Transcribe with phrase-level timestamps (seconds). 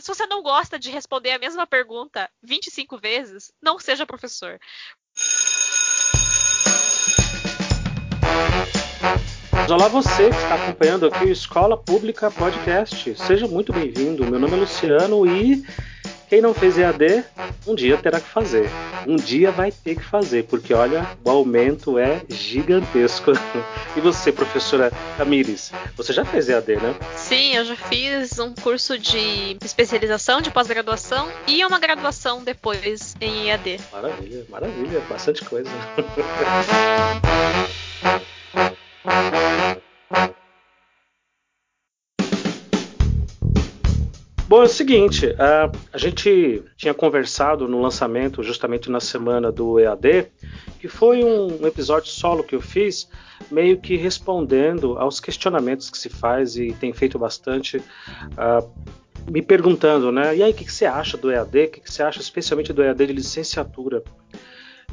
[0.00, 4.58] Se você não gosta de responder a mesma pergunta 25 vezes, não seja professor.
[9.70, 13.14] Olá você que está acompanhando aqui o Escola Pública Podcast.
[13.16, 14.24] Seja muito bem-vindo.
[14.24, 15.62] Meu nome é Luciano e
[16.28, 17.24] quem não fez EAD,
[17.66, 18.68] um dia terá que fazer.
[19.06, 23.32] Um dia vai ter que fazer, porque olha, o aumento é gigantesco.
[23.96, 26.94] E você, professora Tamires, você já fez EAD, né?
[27.16, 33.48] Sim, eu já fiz um curso de especialização, de pós-graduação e uma graduação depois em
[33.48, 33.80] EAD.
[33.90, 35.68] Maravilha, maravilha, bastante coisa.
[44.58, 49.78] Bom, é o seguinte, a, a gente tinha conversado no lançamento, justamente na semana do
[49.78, 50.32] EAD,
[50.80, 53.08] que foi um, um episódio solo que eu fiz,
[53.52, 57.76] meio que respondendo aos questionamentos que se faz e tem feito bastante.
[57.76, 58.68] Uh,
[59.30, 60.36] me perguntando, né?
[60.36, 61.64] E aí, o que, que você acha do EAD?
[61.66, 64.02] O que, que você acha especialmente do EAD de licenciatura?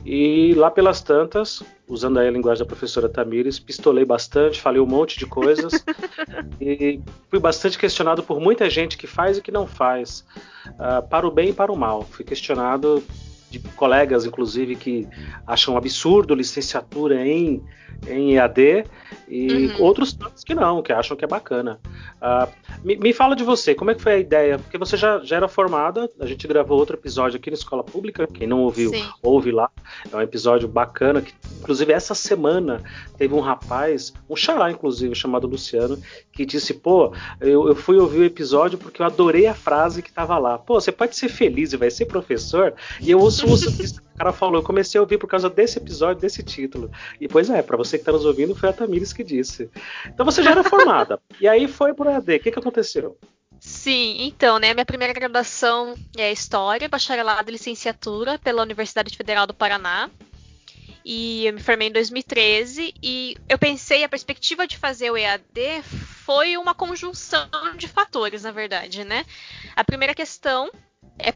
[0.05, 4.85] E lá pelas tantas, usando aí a linguagem da professora Tamires, pistolei bastante, falei um
[4.85, 5.83] monte de coisas
[6.61, 10.23] e fui bastante questionado por muita gente que faz e que não faz,
[10.67, 12.03] uh, para o bem e para o mal.
[12.03, 13.03] Fui questionado
[13.49, 15.07] de colegas, inclusive, que
[15.47, 17.63] acham absurdo licenciatura em,
[18.07, 18.85] em EAD
[19.27, 19.81] e uhum.
[19.81, 21.79] outros tantos que não, que acham que é bacana.
[22.21, 22.51] Uh,
[22.83, 24.59] me, me, fala de você, como é que foi a ideia?
[24.59, 28.27] Porque você já, já era formada, a gente gravou outro episódio aqui na Escola Pública,
[28.27, 29.03] quem não ouviu, Sim.
[29.21, 29.69] ouve lá.
[30.11, 32.83] É um episódio bacana, que inclusive essa semana
[33.17, 35.97] teve um rapaz, um xará inclusive, chamado Luciano,
[36.31, 40.09] que disse, pô, eu, eu fui ouvir o episódio porque eu adorei a frase que
[40.09, 40.57] estava lá.
[40.57, 42.73] Pô, você pode ser feliz e vai ser professor?
[43.01, 43.71] E eu ouço, ouço
[44.15, 46.89] o cara falou, eu comecei a ouvir por causa desse episódio, desse título.
[47.19, 49.69] E pois é, para você que está nos ouvindo, foi a Tamires que disse.
[50.07, 51.19] Então você já era formada.
[51.39, 52.35] e aí foi pro EAD.
[52.35, 53.17] O que, que aconteceu?
[53.59, 54.73] Sim, então, né?
[54.73, 60.09] Minha primeira graduação é História, bacharelado e licenciatura pela Universidade Federal do Paraná.
[61.03, 65.83] E eu me formei em 2013 e eu pensei a perspectiva de fazer o EAD
[65.83, 69.25] foi uma conjunção de fatores, na verdade, né?
[69.75, 70.71] A primeira questão
[71.19, 71.33] é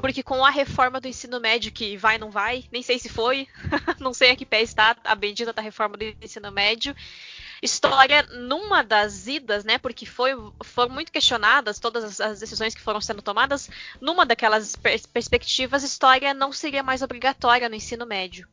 [0.00, 3.46] porque com a reforma do ensino médio que vai não vai, nem sei se foi,
[4.00, 6.94] não sei a que pé está a bendita da reforma do ensino médio.
[7.62, 10.32] História, numa das idas, né, porque foi,
[10.64, 13.70] foram muito questionadas todas as decisões que foram sendo tomadas,
[14.00, 18.48] numa daquelas pers perspectivas, história não seria mais obrigatória no ensino médio.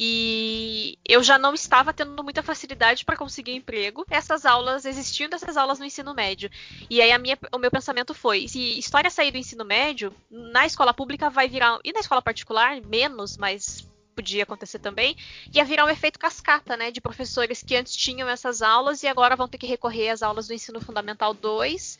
[0.00, 4.06] E eu já não estava tendo muita facilidade para conseguir emprego.
[4.08, 6.48] Essas aulas, existindo essas aulas no ensino médio.
[6.88, 10.94] E aí minha, o meu pensamento foi: se história sair do ensino médio, na escola
[10.94, 11.80] pública vai virar.
[11.82, 13.88] E na escola particular, menos, mas
[14.18, 15.16] podia acontecer também,
[15.54, 19.36] ia virar um efeito cascata, né, de professores que antes tinham essas aulas e agora
[19.36, 21.98] vão ter que recorrer às aulas do ensino fundamental 2.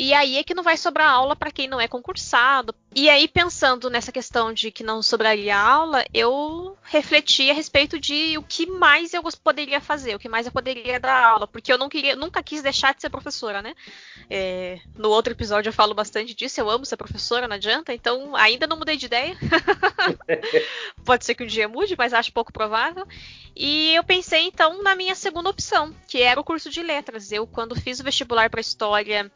[0.00, 2.74] E aí é que não vai sobrar aula para quem não é concursado.
[2.94, 8.38] E aí pensando nessa questão de que não sobraria aula, eu refleti a respeito de
[8.38, 11.76] o que mais eu poderia fazer, o que mais eu poderia dar aula, porque eu
[11.78, 13.74] não queria, nunca quis deixar de ser professora, né?
[14.30, 18.34] É, no outro episódio eu falo bastante disso, eu amo ser professora, não adianta, então
[18.34, 19.36] ainda não mudei de ideia.
[21.04, 23.06] Pode ser que um dia dia mude, mas acho pouco provável.
[23.56, 27.32] E eu pensei então na minha segunda opção, que era o curso de letras.
[27.32, 29.30] Eu, quando fiz o vestibular para história,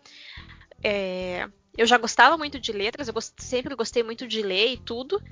[0.82, 4.76] é, eu já gostava muito de letras, eu gost, sempre gostei muito de ler e
[4.76, 5.22] tudo.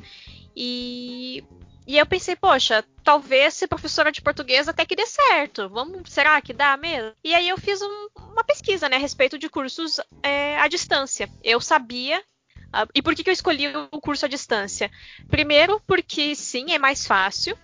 [0.56, 1.44] E,
[1.86, 5.68] e eu pensei, poxa, talvez ser professora de português até que dê certo.
[5.68, 7.12] Vamos, será que dá mesmo?
[7.22, 11.28] E aí eu fiz um, uma pesquisa né, a respeito de cursos é, à distância.
[11.42, 12.22] Eu sabia
[12.70, 14.90] Uh, e por que, que eu escolhi o curso à distância?
[15.28, 17.58] Primeiro, porque sim, é mais fácil.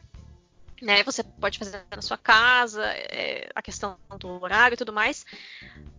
[0.83, 5.25] Né, você pode fazer na sua casa, é, a questão do horário e tudo mais.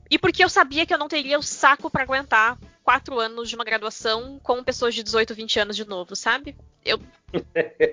[0.09, 3.55] E porque eu sabia que eu não teria o saco para aguentar quatro anos de
[3.55, 6.55] uma graduação com pessoas de 18, 20 anos de novo, sabe?
[6.85, 6.97] Eu,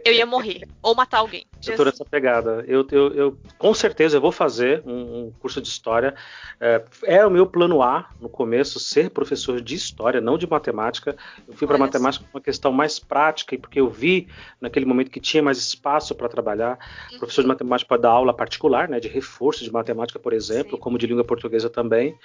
[0.05, 0.69] eu ia morrer.
[0.81, 1.45] ou matar alguém.
[1.67, 2.65] Eu tô nessa pegada.
[2.69, 4.93] Eu, eu, eu, com certeza eu vou fazer um,
[5.27, 6.15] um curso de história.
[6.61, 11.17] É, é, o meu plano A no começo, ser professor de história, não de matemática.
[11.49, 14.29] Eu fui para matemática por uma questão mais prática e porque eu vi
[14.61, 16.79] naquele momento que tinha mais espaço para trabalhar.
[17.11, 17.19] Uhum.
[17.19, 20.81] Professor de matemática pode dar aula particular, né, de reforço de matemática, por exemplo, Sim.
[20.81, 22.17] como de língua portuguesa também.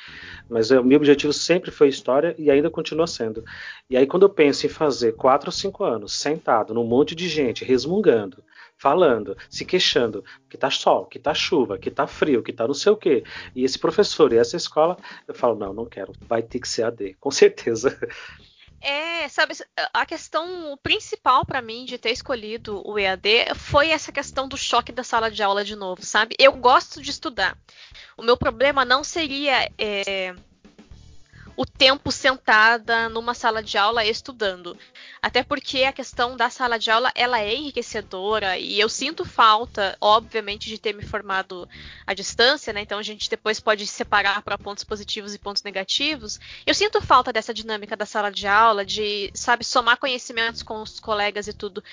[0.49, 3.43] Mas o meu objetivo sempre foi história e ainda continua sendo.
[3.89, 7.29] E aí quando eu penso em fazer quatro ou cinco anos sentado num monte de
[7.29, 8.43] gente resmungando,
[8.77, 12.73] falando, se queixando que tá sol, que tá chuva, que tá frio, que tá não
[12.73, 13.23] sei o quê.
[13.53, 14.97] E esse professor e essa escola,
[15.27, 17.97] eu falo, não, não quero, vai ter que ser AD, com certeza.
[18.81, 19.53] É, sabe,
[19.93, 24.91] a questão principal para mim de ter escolhido o EAD foi essa questão do choque
[24.91, 26.35] da sala de aula de novo, sabe?
[26.39, 27.57] Eu gosto de estudar.
[28.17, 30.33] O meu problema não seria é,
[31.59, 34.77] o tempo sentada numa sala de aula estudando.
[35.21, 39.97] Até porque a questão da sala de aula ela é enriquecedora e eu sinto falta,
[39.99, 41.67] obviamente, de ter me formado
[42.07, 42.79] à distância, né?
[42.79, 46.39] Então a gente depois pode separar para pontos positivos e pontos negativos.
[46.65, 50.97] Eu sinto falta dessa dinâmica da sala de aula, de, sabe, somar conhecimentos com os
[50.97, 51.83] colegas e tudo.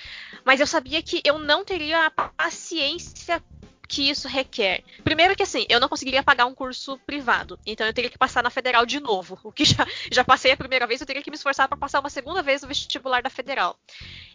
[0.45, 3.43] Mas eu sabia que eu não teria a paciência
[3.87, 4.83] que isso requer?
[5.03, 8.43] Primeiro que assim, eu não conseguiria pagar um curso privado, então eu teria que passar
[8.43, 9.39] na federal de novo.
[9.43, 11.99] O que já, já passei a primeira vez, eu teria que me esforçar para passar
[11.99, 13.79] uma segunda vez no vestibular da federal.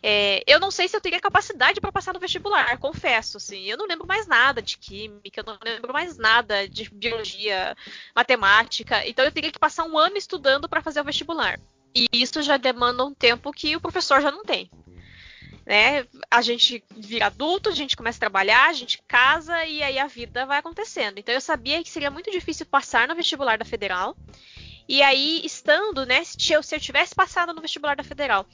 [0.02, 3.36] É, eu não sei se eu teria capacidade para passar no vestibular, confesso.
[3.36, 7.76] Assim, eu não lembro mais nada de química, eu não lembro mais nada de biologia,
[8.14, 11.60] matemática, então eu teria que passar um ano estudando para fazer o vestibular.
[11.94, 14.70] E isso já demanda um tempo que o professor já não tem
[15.64, 16.06] né?
[16.30, 20.06] A gente vira adulto, a gente começa a trabalhar, a gente casa e aí a
[20.06, 21.18] vida vai acontecendo.
[21.18, 24.16] Então eu sabia que seria muito difícil passar no vestibular da Federal.
[24.88, 28.46] E aí, estando, né, se eu, se eu tivesse passado no vestibular da Federal,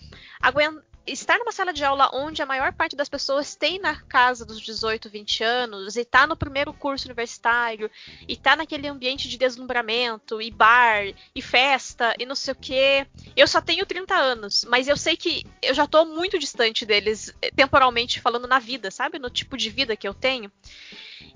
[1.12, 4.60] estar numa sala de aula onde a maior parte das pessoas tem na casa dos
[4.60, 7.90] 18, 20 anos e tá no primeiro curso universitário
[8.26, 13.06] e tá naquele ambiente de deslumbramento e bar e festa e não sei o que.
[13.36, 17.34] Eu só tenho 30 anos, mas eu sei que eu já tô muito distante deles
[17.40, 19.18] eh, temporalmente falando na vida, sabe?
[19.18, 20.50] No tipo de vida que eu tenho.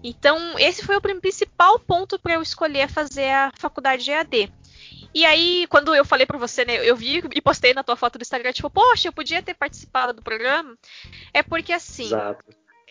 [0.03, 4.53] Então, esse foi o principal ponto para eu escolher fazer a faculdade de EAD.
[5.15, 8.19] E aí, quando eu falei pra você, né, eu vi e postei na tua foto
[8.19, 10.77] do Instagram, tipo, poxa, eu podia ter participado do programa.
[11.33, 12.07] É porque assim.
[12.07, 12.45] Exato.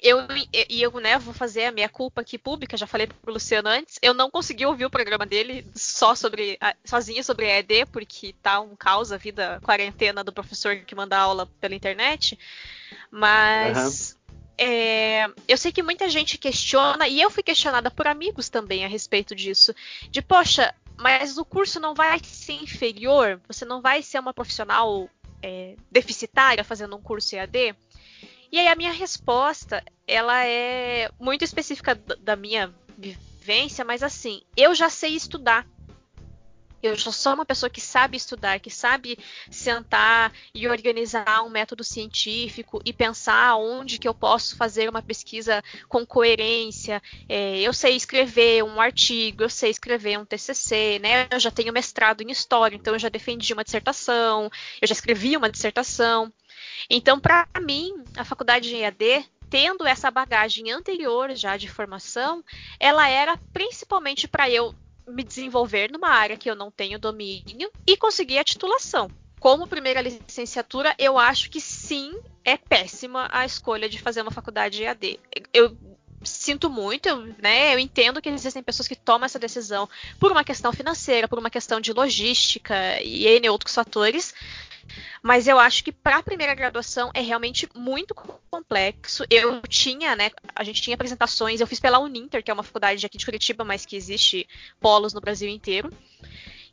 [0.03, 0.17] Eu,
[0.51, 3.99] e eu, né, vou fazer a minha culpa aqui pública, já falei pro Luciano antes,
[4.01, 8.75] eu não consegui ouvir o programa dele só sobre, sozinha sobre ED, porque tá um
[8.75, 12.39] caos a vida quarentena do professor que manda aula pela internet,
[13.11, 14.20] mas uhum.
[14.63, 18.87] É, eu sei que muita gente questiona, e eu fui questionada por amigos também a
[18.87, 19.73] respeito disso.
[20.11, 25.09] De, poxa, mas o curso não vai ser inferior, você não vai ser uma profissional
[25.41, 27.75] é, deficitária fazendo um curso EAD?
[28.51, 34.75] E aí a minha resposta, ela é muito específica da minha vivência, mas assim, eu
[34.75, 35.65] já sei estudar.
[36.81, 39.17] Eu sou uma pessoa que sabe estudar, que sabe
[39.49, 45.63] sentar e organizar um método científico e pensar onde que eu posso fazer uma pesquisa
[45.87, 47.01] com coerência.
[47.29, 51.27] É, eu sei escrever um artigo, eu sei escrever um TCC, né?
[51.29, 54.49] Eu já tenho mestrado em história, então eu já defendi uma dissertação,
[54.81, 56.33] eu já escrevi uma dissertação.
[56.89, 62.41] Então, para mim, a faculdade de EAD tendo essa bagagem anterior já de formação,
[62.79, 64.73] ela era principalmente para eu
[65.11, 69.09] me desenvolver numa área que eu não tenho domínio e conseguir a titulação.
[69.39, 72.15] Como primeira licenciatura, eu acho que sim,
[72.45, 75.19] é péssima a escolha de fazer uma faculdade EAD.
[75.53, 75.75] Eu
[76.23, 77.73] sinto muito, eu, né?
[77.73, 81.49] Eu entendo que existem pessoas que tomam essa decisão por uma questão financeira, por uma
[81.49, 84.33] questão de logística e N outros fatores.
[85.21, 88.13] Mas eu acho que para a primeira graduação é realmente muito
[88.49, 89.23] complexo.
[89.29, 90.31] Eu tinha, né?
[90.55, 93.63] A gente tinha apresentações, eu fiz pela Uninter, que é uma faculdade aqui de Curitiba,
[93.63, 94.47] mas que existe
[94.79, 95.91] polos no Brasil inteiro.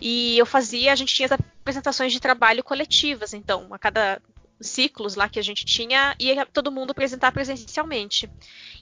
[0.00, 4.22] E eu fazia, a gente tinha as apresentações de trabalho coletivas, então, a cada
[4.60, 8.28] ciclos lá que a gente tinha, ia todo mundo apresentar presencialmente.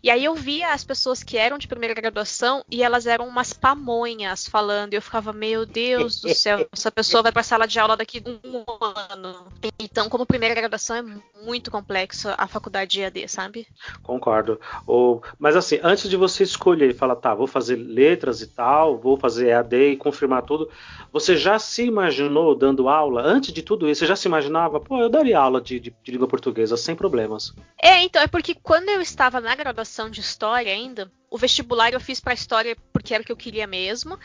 [0.03, 3.53] E aí eu via as pessoas que eram de primeira graduação e elas eram umas
[3.53, 7.67] pamonhas falando, e eu ficava, meu Deus do céu, essa pessoa vai para a sala
[7.67, 9.49] de aula daqui um ano.
[9.79, 13.67] Então, como primeira graduação é muito complexo a faculdade de EAD, sabe?
[14.03, 14.61] Concordo.
[14.87, 18.99] Ou, mas assim, antes de você escolher e falar, tá, vou fazer letras e tal,
[18.99, 20.71] vou fazer EAD e confirmar tudo,
[21.13, 23.23] você já se imaginou dando aula?
[23.23, 26.13] Antes de tudo isso, você já se imaginava, pô, eu daria aula de, de, de
[26.13, 27.53] língua portuguesa sem problemas.
[27.83, 32.01] É, então, é porque quando eu estava na graduação de História ainda, o vestibular eu
[32.01, 34.19] fiz para História porque era o que eu queria mesmo.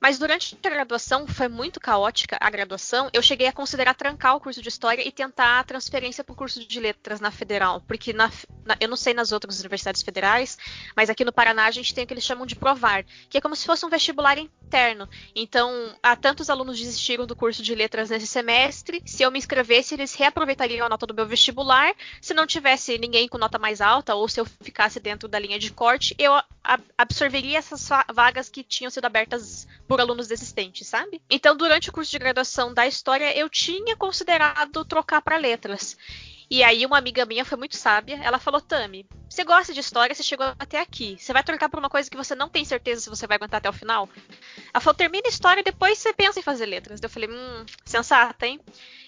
[0.00, 3.08] Mas durante a graduação foi muito caótica a graduação.
[3.12, 6.36] Eu cheguei a considerar trancar o curso de história e tentar a transferência para o
[6.36, 8.30] curso de letras na federal, porque na,
[8.64, 10.58] na, eu não sei nas outras universidades federais,
[10.94, 13.40] mas aqui no Paraná a gente tem o que eles chamam de provar, que é
[13.40, 15.08] como se fosse um vestibular interno.
[15.34, 19.02] Então, há tantos alunos desistiram do curso de letras nesse semestre.
[19.06, 21.94] Se eu me inscrevesse, eles reaproveitariam a nota do meu vestibular.
[22.20, 25.58] Se não tivesse ninguém com nota mais alta ou se eu ficasse dentro da linha
[25.58, 26.32] de corte, eu
[26.98, 31.22] absorveria essas vagas que tinham sido abertas por alunos desistentes, sabe?
[31.30, 35.96] Então, durante o curso de graduação da história, eu tinha considerado trocar para letras.
[36.48, 40.14] E aí uma amiga minha foi muito sábia, ela falou: "Tami, você gosta de história,
[40.14, 41.16] você chegou até aqui.
[41.18, 43.58] Você vai trocar por uma coisa que você não tem certeza se você vai aguentar
[43.58, 44.08] até o final?"
[44.72, 48.46] Ela falou: "Termina a história, depois você pensa em fazer letras." Eu falei: "Hum, sensata,
[48.46, 48.60] hein?"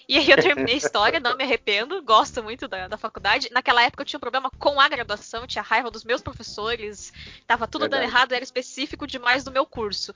[0.09, 3.47] E aí eu terminei história, não me arrependo, gosto muito da, da faculdade.
[3.51, 7.13] Naquela época eu tinha um problema com a graduação, tinha raiva dos meus professores,
[7.45, 8.01] tava tudo Verdade.
[8.01, 10.11] dando errado, era específico demais do meu curso.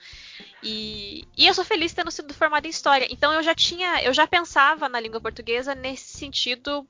[0.63, 3.07] E, e eu sou feliz tendo sido formada em história.
[3.11, 6.87] Então eu já tinha, eu já pensava na língua portuguesa nesse sentido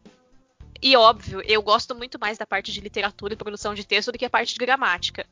[0.81, 4.17] e óbvio, eu gosto muito mais da parte de literatura e produção de texto do
[4.17, 5.25] que a parte de gramática.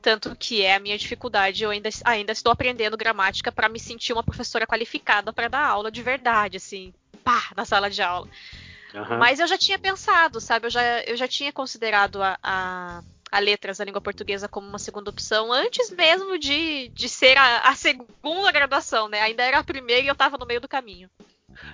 [0.00, 4.12] Tanto que é a minha dificuldade, eu ainda, ainda estou aprendendo gramática para me sentir
[4.12, 8.28] uma professora qualificada para dar aula de verdade, assim, pá, na sala de aula.
[8.94, 9.18] Uhum.
[9.18, 10.66] Mas eu já tinha pensado, sabe?
[10.66, 14.78] Eu já, eu já tinha considerado a, a, a letras da língua portuguesa como uma
[14.78, 19.20] segunda opção antes mesmo de, de ser a, a segunda graduação, né?
[19.20, 21.10] Ainda era a primeira e eu estava no meio do caminho.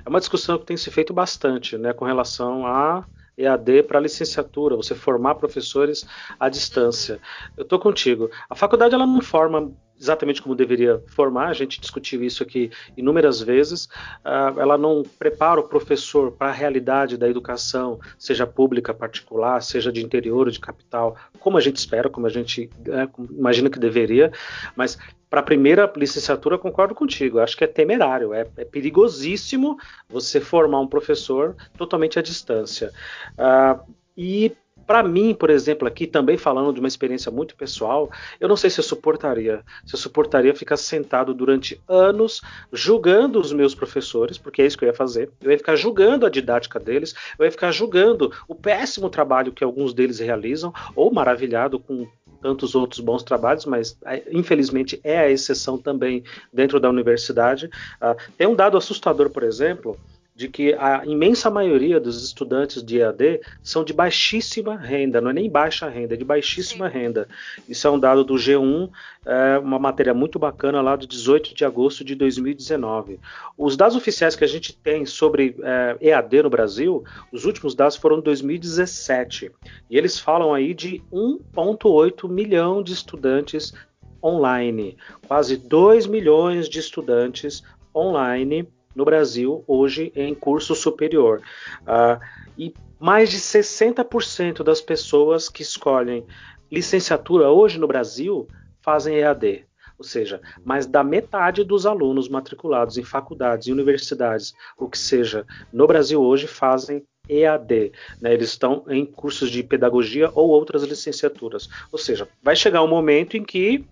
[0.05, 3.05] É uma discussão que tem se feito bastante, né, com relação a
[3.37, 6.07] EAD para licenciatura, você formar professores
[6.39, 7.21] à distância.
[7.57, 8.31] Eu estou contigo.
[8.49, 13.41] A faculdade ela não forma exatamente como deveria formar, a gente discutiu isso aqui inúmeras
[13.41, 13.87] vezes.
[14.25, 19.93] Uh, ela não prepara o professor para a realidade da educação, seja pública, particular, seja
[19.93, 24.33] de interior de capital, como a gente espera, como a gente é, imagina que deveria,
[24.77, 24.99] mas
[25.31, 27.41] para a primeira licenciatura, concordo contigo.
[27.41, 29.77] Acho que é temerário, é, é perigosíssimo
[30.09, 32.93] você formar um professor totalmente à distância.
[33.33, 34.53] Uh, e
[34.87, 38.11] para mim, por exemplo, aqui também falando de uma experiência muito pessoal,
[38.41, 39.63] eu não sei se eu suportaria.
[39.87, 44.85] Se eu suportaria ficar sentado durante anos julgando os meus professores, porque é isso que
[44.85, 45.31] eu ia fazer.
[45.43, 49.65] Eu ia ficar julgando a didática deles, eu ia ficar julgando o péssimo trabalho que
[49.65, 52.07] alguns deles realizam, ou maravilhado com
[52.45, 53.99] tantos outros bons trabalhos, mas
[54.31, 56.23] infelizmente é a exceção também
[56.53, 57.71] dentro da universidade.
[57.97, 59.99] Uh, tem um dado assustador, por exemplo,
[60.35, 65.33] de que a imensa maioria dos estudantes de EAD são de baixíssima renda, não é
[65.33, 66.99] nem baixa renda, é de baixíssima Sim.
[66.99, 67.29] renda.
[67.69, 68.91] Isso é um dado do G1,
[69.25, 73.21] é uma matéria muito bacana lá do 18 de agosto de 2019.
[73.57, 77.97] Os dados oficiais que a gente tem sobre é, EAD no Brasil, os últimos dados
[77.97, 79.53] foram de 2017,
[79.89, 83.73] e eles falam aí de 1,8 milhão de estudantes
[84.21, 84.97] online,
[85.29, 87.63] quase 2 milhões de estudantes
[87.95, 91.43] online no Brasil hoje em curso superior.
[91.83, 92.21] Uh,
[92.57, 96.25] e mais de 60% das pessoas que escolhem
[96.71, 98.49] licenciatura hoje no Brasil
[98.81, 99.65] fazem EAD.
[99.97, 105.47] Ou seja, mais da metade dos alunos matriculados em faculdades e universidades, o que seja,
[105.73, 107.93] no Brasil hoje fazem EAD.
[108.21, 108.35] Né?
[108.35, 111.69] Eles estão em cursos de pedagogia ou outras licenciaturas.
[111.93, 113.85] Ou seja, vai chegar um momento em que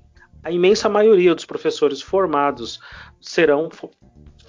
[0.42, 2.80] a imensa maioria dos professores formados
[3.20, 3.70] serão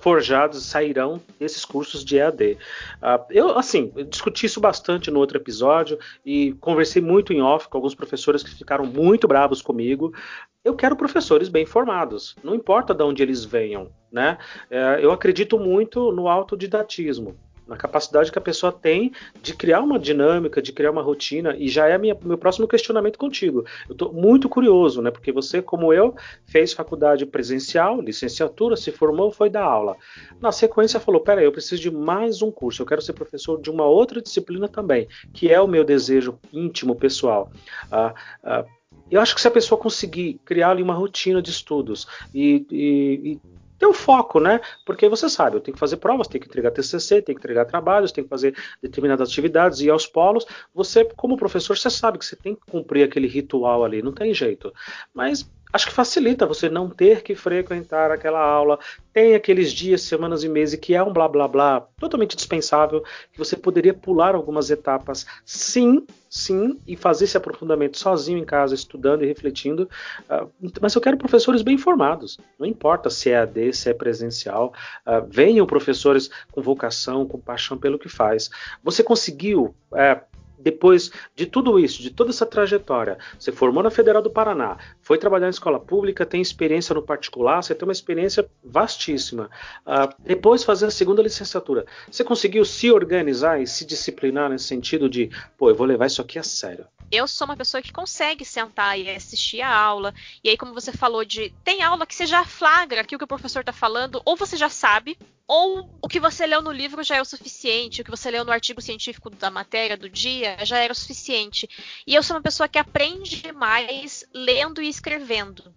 [0.03, 2.51] forjados sairão desses cursos de EAD.
[2.51, 2.57] Uh,
[3.01, 7.69] ah, eu, assim, eu discuti isso bastante no outro episódio e conversei muito em off
[7.69, 10.13] com alguns professores que ficaram muito bravos comigo.
[10.61, 14.37] Eu quero professores bem formados, não importa de onde eles venham, né?
[14.69, 19.97] Uh, eu acredito muito no autodidatismo na capacidade que a pessoa tem de criar uma
[19.97, 23.65] dinâmica, de criar uma rotina, e já é minha, meu próximo questionamento contigo.
[23.87, 25.11] Eu estou muito curioso, né?
[25.11, 26.15] Porque você, como eu,
[26.45, 29.95] fez faculdade presencial, licenciatura, se formou, foi dar aula.
[30.41, 33.69] Na sequência falou: peraí, eu preciso de mais um curso, eu quero ser professor de
[33.69, 37.51] uma outra disciplina também, que é o meu desejo íntimo, pessoal.
[37.91, 38.65] Ah, ah,
[39.09, 43.31] eu acho que se a pessoa conseguir criar ali uma rotina de estudos e, e,
[43.33, 43.41] e
[43.83, 44.61] ter o foco, né?
[44.85, 47.65] Porque você sabe, eu tenho que fazer provas, tenho que entregar TCC, tenho que entregar
[47.65, 50.45] trabalhos, tenho que fazer determinadas atividades e aos polos.
[50.73, 54.33] Você, como professor, você sabe que você tem que cumprir aquele ritual ali, não tem
[54.33, 54.73] jeito.
[55.13, 58.77] Mas acho que facilita você não ter que frequentar aquela aula.
[59.11, 63.39] Tem aqueles dias, semanas e meses que é um blá blá blá totalmente dispensável, que
[63.39, 69.23] você poderia pular algumas etapas, sim, sim, e fazer esse aprofundamento sozinho em casa, estudando
[69.23, 69.89] e refletindo.
[70.29, 70.49] Uh,
[70.79, 72.37] mas eu quero professores bem informados.
[72.59, 74.73] Não importa se é AD, se é presencial.
[75.05, 78.51] Uh, venham professores com vocação, com paixão pelo que faz.
[78.83, 79.75] Você conseguiu.
[79.91, 84.77] Uh, depois de tudo isso, de toda essa trajetória, você formou na Federal do Paraná,
[85.03, 89.49] foi trabalhar em escola pública, tem experiência no particular, você tem uma experiência vastíssima.
[89.85, 95.09] Uh, depois fazer a segunda licenciatura, você conseguiu se organizar e se disciplinar nesse sentido
[95.09, 96.87] de, pô, eu vou levar isso aqui a sério.
[97.11, 100.91] Eu sou uma pessoa que consegue sentar e assistir a aula, e aí como você
[100.91, 104.21] falou de, tem aula que você já flagra aqui o que o professor está falando,
[104.25, 105.15] ou você já sabe,
[105.47, 108.45] ou o que você leu no livro já é o suficiente, o que você leu
[108.45, 111.69] no artigo científico da matéria do dia já era o suficiente.
[112.07, 115.73] E eu sou uma pessoa que aprende mais lendo e escrevendo.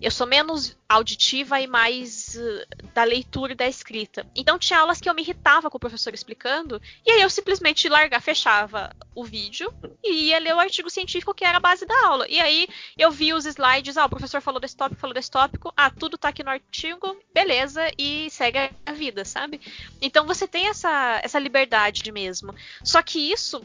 [0.00, 4.26] eu sou menos auditiva e mais uh, da leitura e da escrita.
[4.34, 7.88] Então tinha aulas que eu me irritava com o professor explicando, e aí eu simplesmente
[7.88, 9.72] largar, fechava o vídeo
[10.02, 12.26] e ia ler o artigo científico que era a base da aula.
[12.28, 12.66] E aí
[12.98, 16.18] eu vi os slides, ah, o professor falou desse tópico, falou desse tópico, ah, tudo
[16.18, 19.60] tá aqui no artigo, beleza, e segue a vida, sabe?
[20.00, 22.54] Então você tem essa, essa liberdade mesmo.
[22.82, 23.64] Só que isso,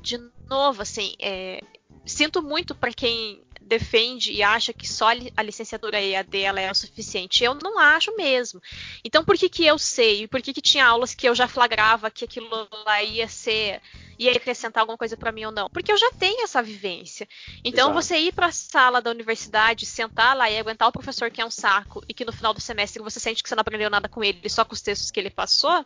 [0.00, 1.60] de novo, assim, é,
[2.04, 6.74] sinto muito para quem defende e acha que só a licenciatura EAD ela é o
[6.74, 7.42] suficiente.
[7.42, 8.60] Eu não acho mesmo.
[9.04, 10.28] Então por que que eu sei?
[10.28, 13.80] Por que que tinha aulas que eu já flagrava que aquilo lá ia ser
[14.18, 15.70] ia acrescentar alguma coisa para mim ou não?
[15.70, 17.26] Porque eu já tenho essa vivência.
[17.64, 18.02] Então Exato.
[18.02, 21.46] você ir para a sala da universidade, sentar lá e aguentar o professor que é
[21.46, 24.08] um saco e que no final do semestre você sente que você não aprendeu nada
[24.08, 25.84] com ele, só com os textos que ele passou,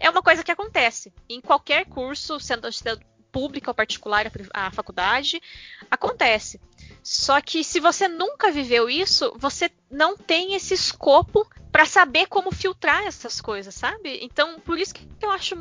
[0.00, 1.12] é uma coisa que acontece.
[1.28, 3.00] Em qualquer curso, sendo, sendo
[3.32, 5.40] pública ou particular a, faculdade,
[5.90, 6.60] acontece.
[7.02, 12.50] Só que se você nunca viveu isso, você não tem esse escopo para saber como
[12.50, 14.18] filtrar essas coisas, sabe?
[14.22, 15.56] Então, por isso que eu acho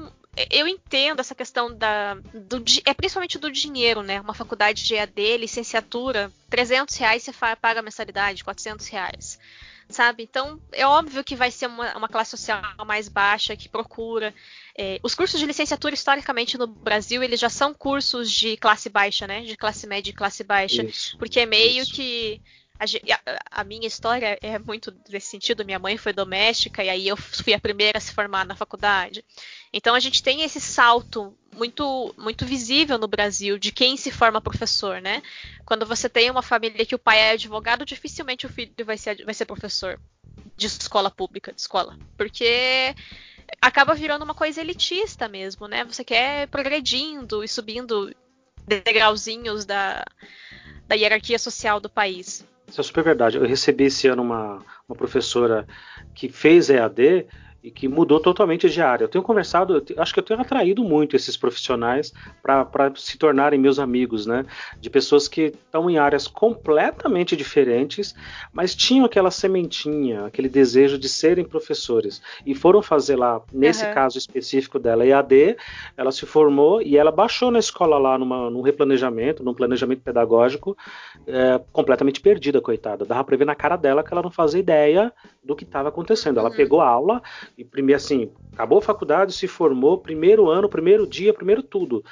[0.51, 4.21] eu entendo essa questão da do, é principalmente do dinheiro, né?
[4.21, 9.39] Uma faculdade de EAD, licenciatura, 300 reais você paga a mensalidade, 400 reais
[9.89, 10.23] sabe?
[10.23, 14.33] Então, é óbvio que vai ser uma, uma classe social mais baixa que procura.
[14.77, 19.25] É, os cursos de licenciatura, historicamente, no Brasil, eles já são cursos de classe baixa,
[19.25, 19.41] né?
[19.41, 20.83] De classe média e classe baixa.
[20.83, 21.93] Isso, porque é meio isso.
[21.93, 22.41] que
[22.79, 25.65] a, a, minha história é muito nesse sentido.
[25.65, 29.23] Minha mãe foi doméstica e aí eu fui a primeira a se formar na faculdade.
[29.73, 34.41] Então a gente tem esse salto muito muito visível no Brasil de quem se forma
[34.41, 35.21] professor, né?
[35.65, 39.23] Quando você tem uma família que o pai é advogado, dificilmente o filho vai ser,
[39.25, 39.99] vai ser professor
[40.55, 42.95] de escola pública, de escola, porque
[43.61, 45.83] acaba virando uma coisa elitista mesmo, né?
[45.85, 48.13] Você quer progredindo e subindo
[48.67, 50.03] degrauzinhos da,
[50.87, 52.45] da hierarquia social do país.
[52.67, 53.37] Isso é super verdade.
[53.37, 55.65] Eu recebi esse ano uma, uma professora
[56.13, 57.25] que fez EAD
[57.67, 59.03] e que mudou totalmente de área.
[59.03, 63.59] Eu tenho conversado, eu acho que eu tenho atraído muito esses profissionais para se tornarem
[63.59, 64.45] meus amigos, né?
[64.79, 68.15] De pessoas que estão em áreas completamente diferentes,
[68.53, 73.93] mas tinham aquela sementinha, aquele desejo de serem professores e foram fazer lá, nesse uhum.
[73.93, 75.57] caso específico dela, EAD,
[75.97, 80.77] ela se formou e ela baixou na escola lá numa, num replanejamento, num planejamento pedagógico,
[81.27, 83.03] é, completamente perdida, coitada.
[83.03, 85.11] Dava para ver na cara dela que ela não fazia ideia
[85.43, 86.39] do que estava acontecendo.
[86.39, 86.55] Ela uhum.
[86.55, 87.21] pegou a aula
[87.57, 92.05] e primeiro assim, acabou a faculdade, se formou, primeiro ano, primeiro dia, primeiro tudo.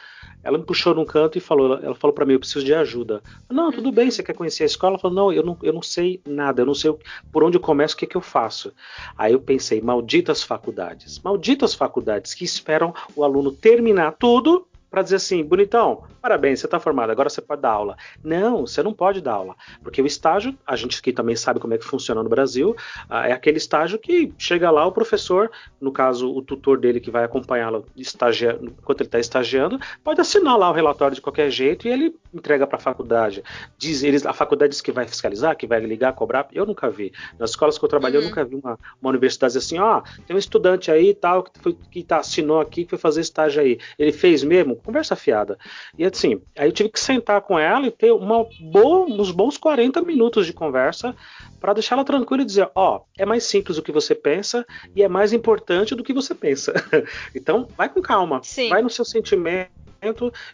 [0.44, 3.22] Ela me puxou num canto e falou, ela falou para mim, eu preciso de ajuda.
[3.50, 4.94] Não, tudo bem, você quer conhecer a escola?
[4.94, 6.96] Ela falou, não, eu não, eu não sei nada, eu não sei
[7.32, 8.74] por onde eu começo, o que, que eu faço.
[9.16, 15.18] Aí eu pensei, malditas faculdades, malditas faculdades que esperam o aluno terminar tudo para dizer
[15.18, 17.98] assim, bonitão, parabéns, você está formado, agora você pode dar aula.
[18.24, 19.54] Não, você não pode dar aula,
[19.84, 22.74] porque o estágio, a gente aqui também sabe como é que funciona no Brasil,
[23.10, 27.12] ah, é aquele estágio que chega lá o professor, no caso o tutor dele que
[27.12, 31.92] vai acompanhá-lo enquanto ele está estagiando, pode assinar lá o relatório de qualquer jeito e
[31.92, 33.44] ele entrega para a faculdade.
[33.78, 36.48] Diz eles, a faculdade diz que vai fiscalizar, que vai ligar, cobrar.
[36.54, 37.12] Eu nunca vi.
[37.38, 38.26] Nas escolas que eu trabalhei, uhum.
[38.26, 41.60] eu nunca vi uma, uma universidade assim, ó, oh, tem um estudante aí tal que,
[41.60, 43.78] foi, que tá, assinou aqui que foi fazer estágio aí.
[44.00, 44.76] Ele fez mesmo?
[44.86, 45.58] Conversa fiada.
[45.98, 49.58] E assim, aí eu tive que sentar com ela e ter uma boa, uns bons
[49.58, 51.16] 40 minutos de conversa
[51.60, 54.66] para deixar ela tranquila e dizer: ó, oh, é mais simples do que você pensa
[54.96, 56.74] e é mais importante do que você pensa.
[57.34, 58.70] então, vai com calma, Sim.
[58.70, 59.72] vai no seu sentimento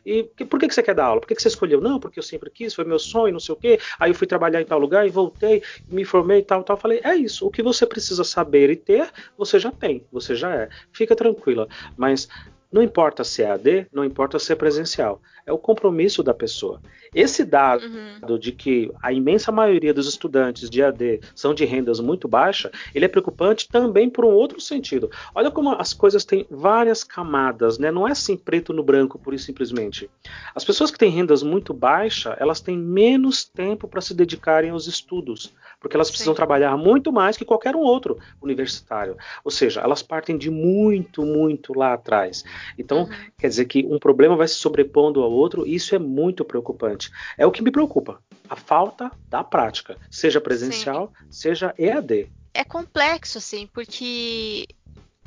[0.05, 1.19] e por que, que você quer dar aula?
[1.19, 1.81] Por que, que você escolheu?
[1.81, 3.79] Não, porque eu sempre quis, foi meu sonho, não sei o quê.
[3.99, 6.77] Aí eu fui trabalhar em tal lugar e voltei, me formei e tal, tal.
[6.77, 7.45] Falei, é isso.
[7.45, 10.69] O que você precisa saber e ter, você já tem, você já é.
[10.93, 11.67] Fica tranquila.
[11.97, 12.29] Mas
[12.71, 16.81] não importa se é AD, não importa se é presencial é o compromisso da pessoa.
[17.13, 18.37] Esse dado uhum.
[18.39, 23.05] de que a imensa maioria dos estudantes de AD são de rendas muito baixas, ele
[23.05, 25.09] é preocupante também por um outro sentido.
[25.35, 27.91] Olha como as coisas têm várias camadas, né?
[27.91, 30.09] Não é assim preto no branco, pura e simplesmente.
[30.55, 34.87] As pessoas que têm rendas muito baixas, elas têm menos tempo para se dedicarem aos
[34.87, 36.37] estudos, porque elas precisam Sim.
[36.37, 39.17] trabalhar muito mais que qualquer um outro universitário.
[39.43, 42.45] Ou seja, elas partem de muito, muito lá atrás.
[42.77, 43.31] Então, uhum.
[43.37, 47.11] quer dizer que um problema vai se sobrepondo ao outro, e isso é muito preocupante.
[47.37, 51.25] É o que me preocupa, a falta da prática, seja presencial, Sim.
[51.29, 52.31] seja EAD.
[52.53, 54.67] É complexo, assim, porque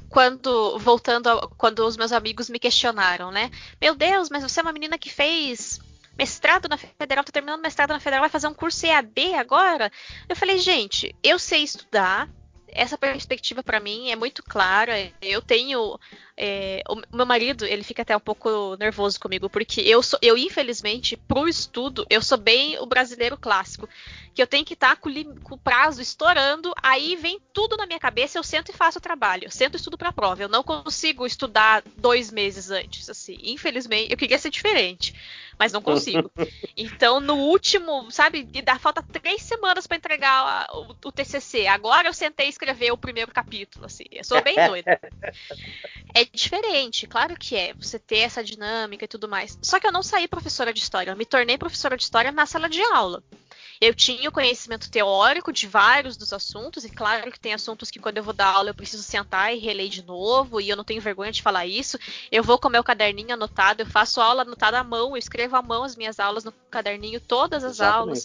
[0.08, 3.50] quando voltando a, quando os meus amigos me questionaram, né?
[3.80, 5.80] Meu Deus, mas você é uma menina que fez
[6.16, 9.90] mestrado na federal, tá terminando mestrado na federal, vai fazer um curso EAD agora?
[10.28, 12.28] Eu falei, gente, eu sei estudar,
[12.74, 15.12] essa perspectiva para mim é muito clara.
[15.22, 15.98] Eu tenho
[16.36, 20.36] é, o meu marido, ele fica até um pouco nervoso comigo, porque eu sou, eu
[20.36, 23.88] infelizmente, pro estudo, eu sou bem o brasileiro clássico,
[24.34, 25.10] que eu tenho que estar tá com,
[25.42, 29.02] com, o prazo estourando, aí vem tudo na minha cabeça, eu sento e faço o
[29.02, 30.42] trabalho, eu sento e estudo para prova.
[30.42, 33.38] Eu não consigo estudar dois meses antes, assim.
[33.40, 35.14] Infelizmente, eu queria ser diferente,
[35.58, 36.30] mas não consigo.
[36.76, 41.66] então, no último, sabe, dá falta três semanas para entregar o, o, TCC.
[41.66, 44.04] Agora eu sentei e escrever o primeiro capítulo, assim.
[44.10, 45.00] Eu sou bem doida.
[46.14, 49.58] é diferente, claro que é, você ter essa dinâmica e tudo mais.
[49.62, 52.46] Só que eu não saí professora de história, eu me tornei professora de história na
[52.46, 53.22] sala de aula.
[53.84, 57.98] Eu tinha o conhecimento teórico de vários dos assuntos, e claro que tem assuntos que
[57.98, 60.82] quando eu vou dar aula eu preciso sentar e reler de novo, e eu não
[60.82, 61.98] tenho vergonha de falar isso.
[62.32, 65.54] Eu vou com o meu caderninho anotado, eu faço aula anotada à mão, eu escrevo
[65.54, 67.98] à mão as minhas aulas no caderninho, todas as Exatamente.
[67.98, 68.24] aulas.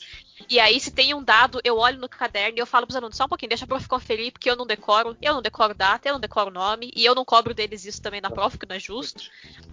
[0.50, 3.18] E aí, se tem um dado, eu olho no caderno e eu falo pros alunos,
[3.18, 6.08] só um pouquinho, deixa a prof conferir, porque eu não decoro, eu não decoro data,
[6.08, 8.78] eu não decoro nome, e eu não cobro deles isso também na prova, que não
[8.78, 9.26] é justo.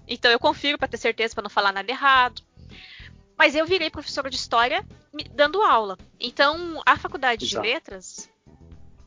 [0.09, 2.42] Então eu confiro para ter certeza, para não falar nada errado.
[3.38, 4.85] Mas eu virei professora de história
[5.35, 5.99] dando aula.
[6.18, 7.62] Então, a faculdade Exato.
[7.62, 8.31] de letras,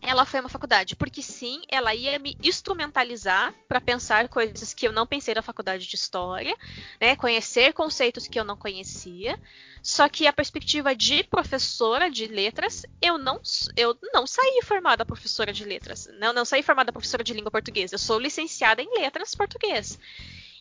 [0.02, 4.92] ela foi uma faculdade, porque sim, ela ia me instrumentalizar para pensar coisas que eu
[4.92, 6.56] não pensei na faculdade de história,
[7.02, 9.40] né, conhecer conceitos que eu não conhecia.
[9.84, 13.42] Só que a perspectiva de professora de letras, eu não
[13.76, 17.96] eu não saí formada professora de letras, não não saí formada professora de língua portuguesa.
[17.96, 19.98] Eu sou licenciada em letras português.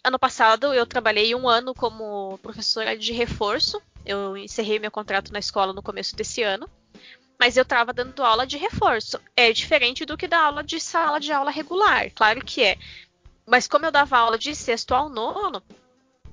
[0.02, 3.80] Ano passado eu trabalhei um ano como professora de reforço.
[4.04, 6.68] Eu encerrei meu contrato na escola no começo desse ano.
[7.38, 9.20] Mas eu estava dando aula de reforço.
[9.36, 12.76] É diferente do que da aula de sala de aula regular, claro que é.
[13.46, 15.62] Mas como eu dava aula de sexto ao nono,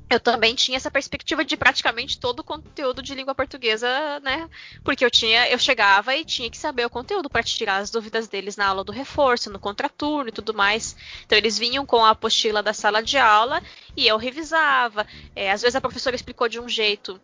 [0.10, 4.48] eu também tinha essa perspectiva de praticamente todo o conteúdo de língua portuguesa, né?
[4.84, 8.28] Porque eu tinha, eu chegava e tinha que saber o conteúdo para tirar as dúvidas
[8.28, 10.96] deles na aula do reforço, no contraturno e tudo mais.
[11.26, 13.62] Então eles vinham com a apostila da sala de aula
[13.98, 15.08] e eu revisava.
[15.36, 17.20] É, às vezes a professora explicou de um jeito,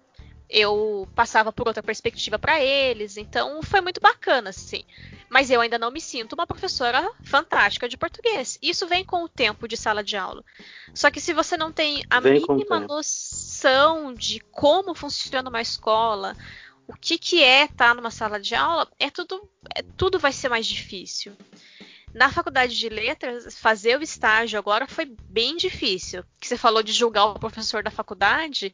[0.52, 3.18] eu passava por outra perspectiva para eles.
[3.18, 4.84] Então foi muito bacana, assim
[5.32, 8.60] mas eu ainda não me sinto uma professora fantástica de português.
[8.62, 10.44] Isso vem com o tempo de sala de aula.
[10.94, 16.36] Só que se você não tem a vem mínima noção de como funciona uma escola,
[16.86, 20.34] o que, que é estar tá numa sala de aula, é tudo, é, tudo vai
[20.34, 21.32] ser mais difícil.
[22.14, 26.24] Na faculdade de letras, fazer o estágio agora foi bem difícil.
[26.40, 28.74] Que você falou de julgar o professor da faculdade,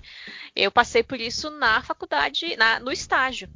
[0.56, 3.50] eu passei por isso na faculdade, na, no estágio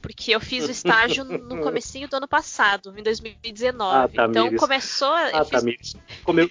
[0.00, 3.96] porque eu fiz o estágio no comecinho do ano passado, em 2019.
[3.96, 5.12] Ah, tá, então começou.
[5.12, 5.50] Ah, fiz...
[5.50, 5.96] Tamires.
[6.24, 6.50] Como eu,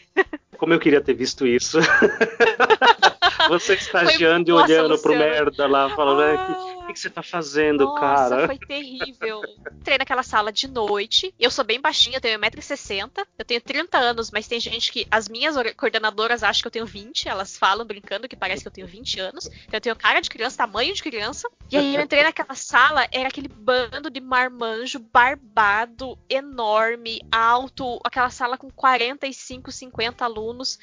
[0.58, 1.80] como eu queria ter visto isso.
[3.48, 7.86] Você estagiando e olhando pro merda lá, falando, ah, o que, que, você tá fazendo,
[7.86, 8.48] nossa, cara?
[8.48, 9.42] foi terrível.
[9.80, 13.98] Entrei naquela sala de noite, eu sou bem baixinha, eu tenho 1,60m, eu tenho 30
[13.98, 17.86] anos, mas tem gente que, as minhas coordenadoras acham que eu tenho 20, elas falam
[17.86, 20.94] brincando que parece que eu tenho 20 anos, então eu tenho cara de criança, tamanho
[20.94, 27.22] de criança, e aí eu entrei naquela sala, era aquele bando de marmanjo barbado, enorme,
[27.32, 30.80] alto, aquela sala com 45, 50 alunos.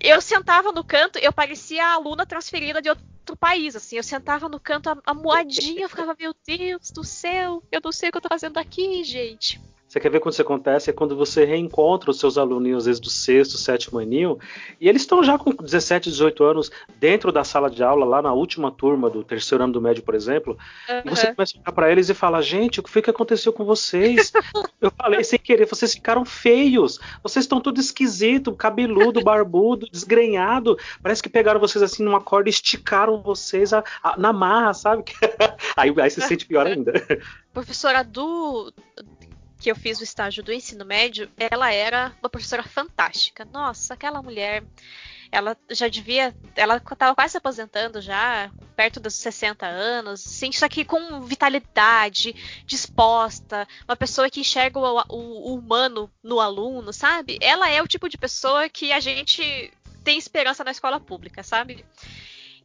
[0.00, 3.96] Eu sentava no canto, eu parecia a aluna transferida de outro país, assim.
[3.96, 7.92] Eu sentava no canto, a, a moadinha, eu ficava, meu Deus do céu, eu não
[7.92, 9.60] sei o que eu tô fazendo aqui, gente.
[9.88, 10.90] Você quer ver quando isso acontece?
[10.90, 14.38] É quando você reencontra os seus aluninhos, às vezes do sexto, sétimo aninho,
[14.78, 18.32] e eles estão já com 17, 18 anos dentro da sala de aula, lá na
[18.34, 21.02] última turma do terceiro ano do médio, por exemplo, uhum.
[21.06, 23.50] e você começa a olhar para eles e fala: gente, o que foi que aconteceu
[23.50, 24.30] com vocês?
[24.78, 31.22] Eu falei sem querer, vocês ficaram feios, vocês estão tudo esquisito, cabeludo, barbudo, desgrenhado, parece
[31.22, 35.04] que pegaram vocês assim numa corda e esticaram vocês a, a, na marra, sabe?
[35.76, 36.92] aí, aí se sente pior ainda.
[37.52, 38.72] Professora do
[39.58, 43.44] que eu fiz o estágio do ensino médio, ela era uma professora fantástica.
[43.44, 44.62] Nossa, aquela mulher,
[45.32, 50.68] ela já devia, ela estava quase se aposentando já, perto dos 60 anos, sim, só
[50.68, 57.38] que com vitalidade, disposta, uma pessoa que enxerga o, o, o humano no aluno, sabe?
[57.40, 59.72] Ela é o tipo de pessoa que a gente
[60.04, 61.84] tem esperança na escola pública, sabe?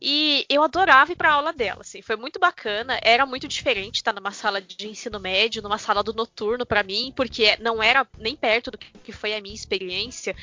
[0.05, 4.11] E eu adorava ir para aula dela, assim, foi muito bacana, era muito diferente estar
[4.11, 8.35] numa sala de ensino médio, numa sala do noturno para mim, porque não era nem
[8.35, 10.35] perto do que foi a minha experiência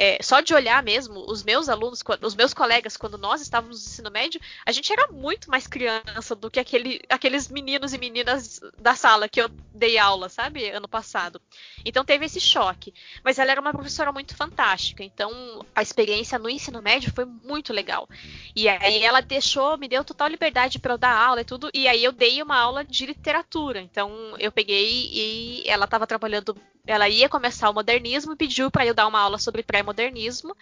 [0.00, 3.90] é, só de olhar mesmo, os meus alunos, os meus colegas, quando nós estávamos no
[3.90, 8.60] ensino médio, a gente era muito mais criança do que aquele, aqueles meninos e meninas
[8.78, 11.40] da sala que eu dei aula, sabe, ano passado.
[11.84, 12.94] Então teve esse choque.
[13.24, 17.72] Mas ela era uma professora muito fantástica, então a experiência no ensino médio foi muito
[17.72, 18.08] legal.
[18.54, 21.88] E aí ela deixou, me deu total liberdade para eu dar aula e tudo, e
[21.88, 23.80] aí eu dei uma aula de literatura.
[23.80, 26.56] Então eu peguei e ela estava trabalhando
[26.88, 30.54] ela ia começar o modernismo e pediu para eu dar uma aula sobre pré-modernismo.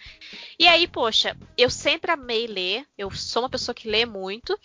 [0.57, 4.57] E aí, poxa, eu sempre amei ler, eu sou uma pessoa que lê muito,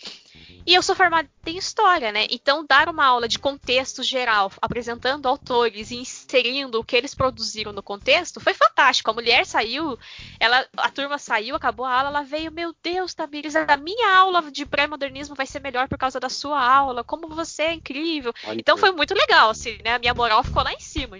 [0.65, 2.25] e eu sou formada em história, né?
[2.29, 7.73] Então, dar uma aula de contexto geral, apresentando autores e inserindo o que eles produziram
[7.73, 9.09] no contexto, foi fantástico.
[9.09, 9.97] A mulher saiu,
[10.39, 14.51] ela, a turma saiu, acabou a aula, ela veio, meu Deus, Tamires, a minha aula
[14.51, 18.33] de pré-modernismo vai ser melhor por causa da sua aula, como você é incrível.
[18.45, 19.95] Olha então, foi muito legal, assim, né?
[19.95, 21.17] A minha moral ficou lá em cima.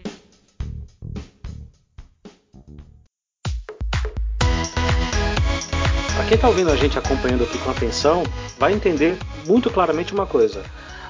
[6.15, 8.21] Para quem está ouvindo a gente acompanhando aqui com atenção,
[8.59, 10.63] vai entender muito claramente uma coisa.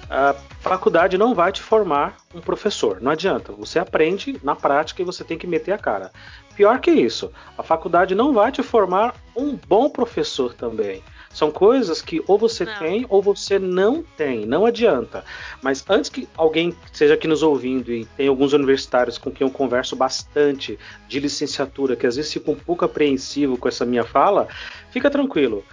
[0.09, 3.51] A faculdade não vai te formar um professor, não adianta.
[3.51, 6.11] Você aprende na prática e você tem que meter a cara.
[6.55, 11.03] Pior que isso, a faculdade não vai te formar um bom professor também.
[11.33, 12.77] São coisas que ou você não.
[12.77, 15.25] tem ou você não tem, não adianta.
[15.63, 19.51] Mas antes que alguém esteja aqui nos ouvindo e tem alguns universitários com quem eu
[19.51, 24.47] converso bastante de licenciatura, que às vezes ficam um pouco apreensivo com essa minha fala,
[24.93, 25.65] fica tranquilo.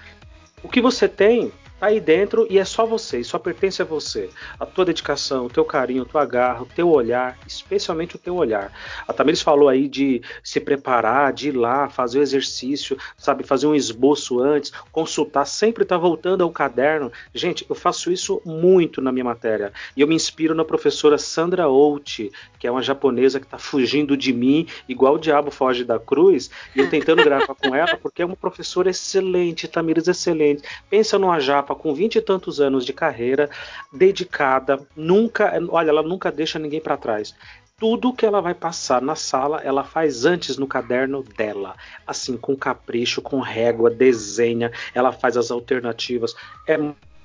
[0.63, 4.29] O que você tem tá aí dentro e é só você, só pertence a você.
[4.59, 8.37] A tua dedicação, o teu carinho, a tua garra, o teu olhar, especialmente o teu
[8.37, 8.71] olhar.
[9.09, 13.67] A Tamiris falou aí de se preparar, de ir lá, fazer o exercício, sabe, fazer
[13.67, 17.11] um esboço antes, consultar, sempre tá voltando ao caderno.
[17.35, 19.73] Gente, eu faço isso muito na minha matéria.
[19.97, 24.17] E eu me inspiro na professora Sandra Out, que é uma japonesa que tá fugindo
[24.17, 28.21] de mim, igual o diabo foge da cruz, e eu tentando gravar com ela, porque
[28.21, 30.63] é uma professora excelente, Tamiris excelente.
[30.91, 33.49] Pensa numa japa com vinte e tantos anos de carreira,
[33.93, 37.35] dedicada, nunca, olha, ela nunca deixa ninguém para trás
[37.81, 41.75] tudo que ela vai passar na sala, ela faz antes no caderno dela.
[42.07, 46.37] Assim, com capricho, com régua, desenha, ela faz as alternativas.
[46.67, 46.77] É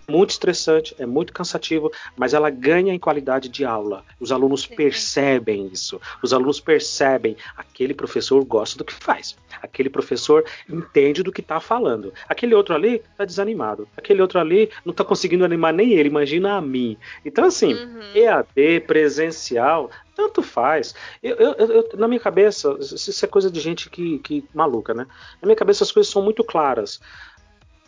[0.07, 4.03] muito estressante, é muito cansativo, mas ela ganha em qualidade de aula.
[4.19, 4.75] Os alunos Sim.
[4.75, 5.99] percebem isso.
[6.21, 9.35] Os alunos percebem aquele professor gosta do que faz.
[9.61, 12.13] Aquele professor entende do que está falando.
[12.27, 13.87] Aquele outro ali está desanimado.
[13.97, 16.97] Aquele outro ali não está conseguindo animar nem ele, imagina a mim.
[17.23, 18.01] Então, assim, uhum.
[18.13, 20.95] EAD, presencial, tanto faz.
[21.21, 25.05] Eu, eu, eu, na minha cabeça, isso é coisa de gente que, que maluca, né?
[25.41, 27.01] Na minha cabeça as coisas são muito claras.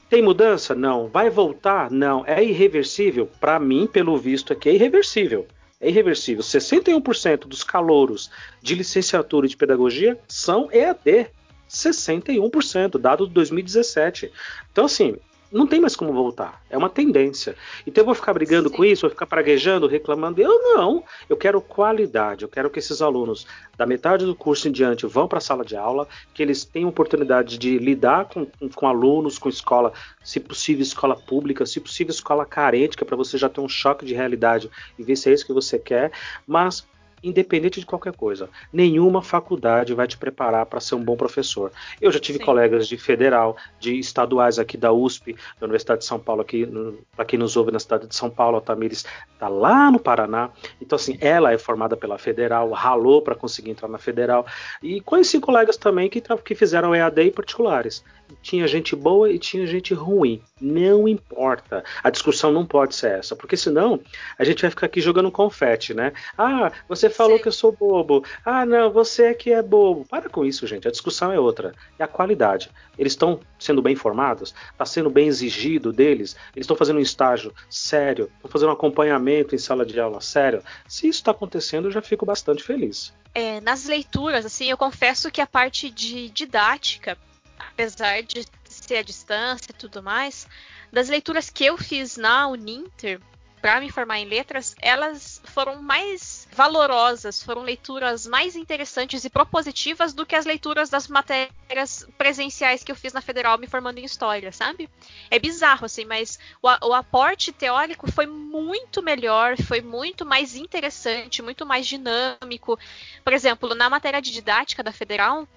[0.09, 0.73] Tem mudança?
[0.73, 1.07] Não.
[1.07, 1.91] Vai voltar?
[1.91, 2.23] Não.
[2.25, 3.29] É irreversível?
[3.39, 5.45] Para mim, pelo visto aqui, é irreversível.
[5.79, 6.43] É irreversível.
[6.43, 11.29] 61% dos calouros de licenciatura e de pedagogia são EAD.
[11.69, 14.31] 61%, dado de 2017.
[14.71, 15.17] Então, assim,
[15.51, 16.61] não tem mais como voltar.
[16.69, 17.55] É uma tendência.
[17.85, 18.75] Então eu vou ficar brigando Sim.
[18.75, 20.41] com isso, vou ficar praguejando, reclamando.
[20.41, 21.03] Eu não.
[21.29, 22.43] Eu quero qualidade.
[22.43, 25.63] Eu quero que esses alunos, da metade do curso em diante, vão para a sala
[25.63, 30.39] de aula, que eles tenham oportunidade de lidar com, com, com, alunos, com escola, se
[30.39, 34.05] possível, escola pública, se possível, escola carente, que é para você já ter um choque
[34.05, 36.11] de realidade e ver se é isso que você quer.
[36.45, 36.85] Mas
[37.23, 38.49] independente de qualquer coisa.
[38.71, 41.71] Nenhuma faculdade vai te preparar para ser um bom professor.
[42.01, 42.45] Eu já tive Sim.
[42.45, 46.67] colegas de federal, de estaduais aqui da USP, da Universidade de São Paulo, aqui,
[47.15, 50.49] para quem nos ouve na cidade de São Paulo, a Tamires está lá no Paraná.
[50.81, 54.45] Então, assim, ela é formada pela federal, ralou para conseguir entrar na federal.
[54.81, 58.03] E conheci colegas também que, que fizeram EAD em particulares
[58.41, 60.41] tinha gente boa e tinha gente ruim.
[60.59, 61.83] Não importa.
[62.03, 63.99] A discussão não pode ser essa, porque senão
[64.37, 66.13] a gente vai ficar aqui jogando confete, né?
[66.37, 67.43] Ah, você falou Sim.
[67.43, 68.23] que eu sou bobo.
[68.43, 70.05] Ah, não, você é que é bobo.
[70.05, 70.87] Para com isso, gente.
[70.87, 71.73] A discussão é outra.
[71.99, 72.69] É a qualidade.
[72.97, 74.53] Eles estão sendo bem formados?
[74.71, 76.35] Está sendo bem exigido deles?
[76.55, 78.31] Eles estão fazendo um estágio sério?
[78.35, 80.63] Estão fazendo um acompanhamento em sala de aula sério?
[80.87, 83.13] Se isso está acontecendo, eu já fico bastante feliz.
[83.33, 87.17] É, nas leituras, assim, eu confesso que a parte de didática
[87.57, 90.47] apesar de ser a distância e tudo mais,
[90.91, 93.19] das leituras que eu fiz na Uninter
[93.61, 100.13] para me formar em letras, elas foram mais valorosas, foram leituras mais interessantes e propositivas
[100.13, 104.05] do que as leituras das matérias presenciais que eu fiz na Federal me formando em
[104.05, 104.89] história, sabe?
[105.29, 111.41] É bizarro assim, mas o, o aporte teórico foi muito melhor, foi muito mais interessante,
[111.41, 112.79] muito mais dinâmico.
[113.23, 115.47] Por exemplo, na matéria de didática da Federal,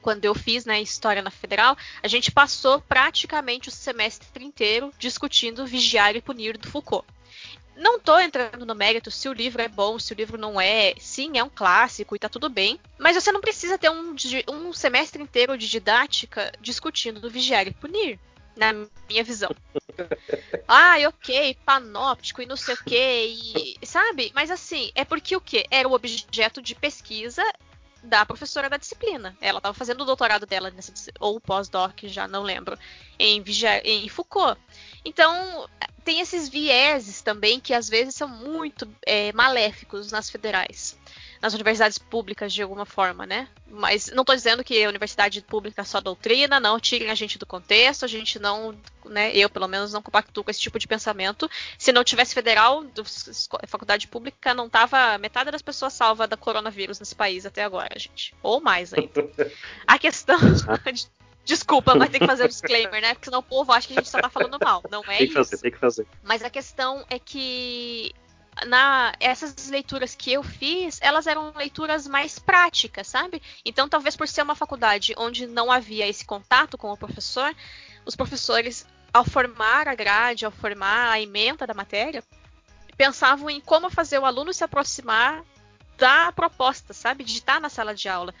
[0.00, 5.66] quando eu fiz né, História na Federal, a gente passou praticamente o semestre inteiro discutindo
[5.66, 7.06] Vigiar e Punir do Foucault.
[7.76, 10.94] Não estou entrando no mérito se o livro é bom, se o livro não é.
[10.98, 12.80] Sim, é um clássico e tá tudo bem.
[12.98, 14.16] Mas você não precisa ter um,
[14.48, 18.18] um semestre inteiro de didática discutindo do Vigiar e Punir
[18.56, 18.72] na
[19.08, 19.54] minha visão.
[20.66, 24.32] ah, ok, panóptico e não sei o que, e, sabe?
[24.34, 25.64] Mas assim, é porque o que?
[25.70, 27.44] Era o objeto de pesquisa
[28.02, 29.36] da professora da disciplina.
[29.40, 32.78] Ela estava fazendo o doutorado dela nessa ou pós-doc, já não lembro,
[33.18, 33.42] em,
[33.84, 34.60] em Foucault.
[35.04, 35.68] Então,
[36.04, 40.96] tem esses vieses também que às vezes são muito é, maléficos nas federais
[41.40, 43.48] nas universidades públicas de alguma forma, né?
[43.68, 47.38] Mas não estou dizendo que a universidade pública é só doutrina, não tirem a gente
[47.38, 48.74] do contexto, a gente não,
[49.04, 51.48] né, eu pelo menos não compactuo com esse tipo de pensamento.
[51.78, 52.84] Se não tivesse federal,
[53.66, 58.34] faculdade pública, não tava metade das pessoas salva da coronavírus nesse país até agora, gente.
[58.42, 59.30] Ou mais ainda.
[59.86, 60.38] A questão
[61.48, 63.14] Desculpa, mas tem que fazer o disclaimer, né?
[63.14, 64.82] Porque senão o povo acha que a gente só tá falando mal.
[64.90, 65.62] Não é tem que fazer, isso.
[65.62, 66.06] Tem que fazer.
[66.22, 68.14] Mas a questão é que
[68.66, 73.42] na essas leituras que eu fiz, elas eram leituras mais práticas, sabe?
[73.64, 77.54] Então, talvez por ser uma faculdade onde não havia esse contato com o professor,
[78.04, 82.22] os professores, ao formar a grade, ao formar a ementa da matéria,
[82.96, 85.44] pensavam em como fazer o aluno se aproximar
[85.96, 87.24] da proposta, sabe?
[87.24, 88.34] De estar na sala de aula.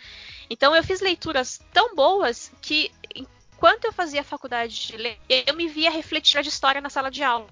[0.48, 5.68] Então, eu fiz leituras tão boas que enquanto eu fazia faculdade de ler, eu me
[5.68, 7.48] via refletir a história na sala de aula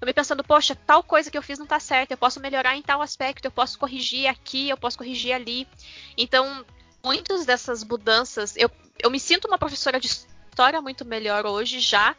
[0.00, 2.76] eu me pensando, poxa, tal coisa que eu fiz não tá certa, eu posso melhorar
[2.76, 5.66] em tal aspecto, eu posso corrigir aqui, eu posso corrigir ali.
[6.16, 6.64] Então,
[7.04, 12.14] muitas dessas mudanças, eu, eu me sinto uma professora de história muito melhor hoje já,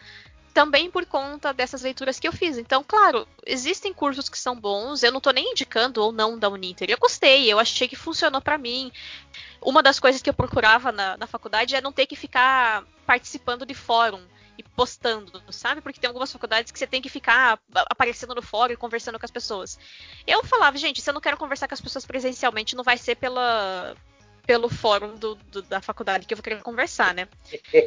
[0.54, 2.58] também por conta dessas leituras que eu fiz.
[2.58, 6.50] Então, claro, existem cursos que são bons, eu não tô nem indicando ou não da
[6.50, 6.90] Uninter.
[6.90, 8.92] Eu gostei, eu achei que funcionou para mim.
[9.62, 13.66] Uma das coisas que eu procurava na, na faculdade é não ter que ficar participando
[13.66, 14.22] de fórum
[14.80, 15.82] postando, sabe?
[15.82, 19.26] Porque tem algumas faculdades que você tem que ficar aparecendo no fórum e conversando com
[19.26, 19.78] as pessoas.
[20.26, 23.16] Eu falava, gente, se eu não quero conversar com as pessoas presencialmente, não vai ser
[23.16, 23.94] pela,
[24.48, 27.28] pelo fórum do, do, da faculdade que eu vou querer conversar, né?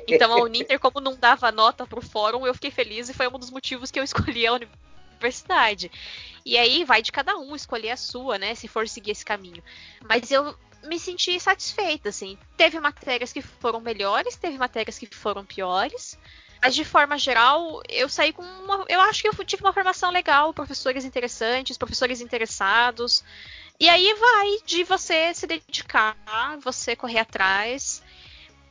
[0.06, 3.38] Então a Uninter, como não dava nota pro fórum, eu fiquei feliz e foi um
[3.38, 5.90] dos motivos que eu escolhi a universidade.
[6.44, 8.54] E aí vai de cada um escolher a sua, né?
[8.54, 9.64] Se for seguir esse caminho.
[10.06, 12.36] Mas eu me senti satisfeita, assim.
[12.54, 16.18] Teve matérias que foram melhores, teve matérias que foram piores.
[16.62, 18.84] Mas de forma geral, eu saí com uma.
[18.88, 23.24] Eu acho que eu tive uma formação legal, professores interessantes, professores interessados.
[23.80, 26.16] E aí vai de você se dedicar,
[26.62, 28.00] você correr atrás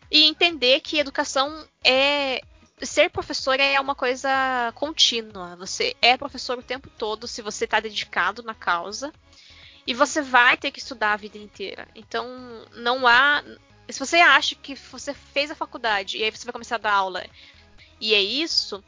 [0.10, 2.40] e entender que educação é.
[2.82, 5.58] Ser professor é uma coisa contínua.
[5.58, 9.12] Você é professor o tempo todo se você está dedicado na causa.
[9.86, 11.88] E você vai ter que estudar a vida inteira.
[11.94, 12.26] Então,
[12.74, 13.44] não há.
[13.90, 16.94] Se você acha que você fez a faculdade e aí você vai começar a dar
[16.94, 17.26] aula
[18.02, 18.84] e é isso,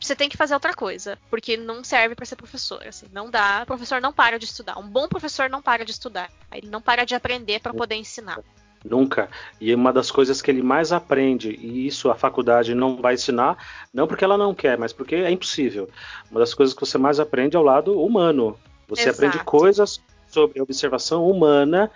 [0.00, 3.60] você tem que fazer outra coisa, porque não serve para ser professor, assim, não dá,
[3.62, 4.78] o professor não para de estudar.
[4.78, 8.40] Um bom professor não para de estudar, ele não para de aprender para poder ensinar.
[8.84, 9.28] Nunca.
[9.60, 13.56] E uma das coisas que ele mais aprende, e isso a faculdade não vai ensinar,
[13.92, 15.88] não porque ela não quer, mas porque é impossível.
[16.30, 18.56] Uma das coisas que você mais aprende é o lado humano.
[18.86, 19.26] Você Exato.
[19.26, 21.90] aprende coisas sobre a observação humana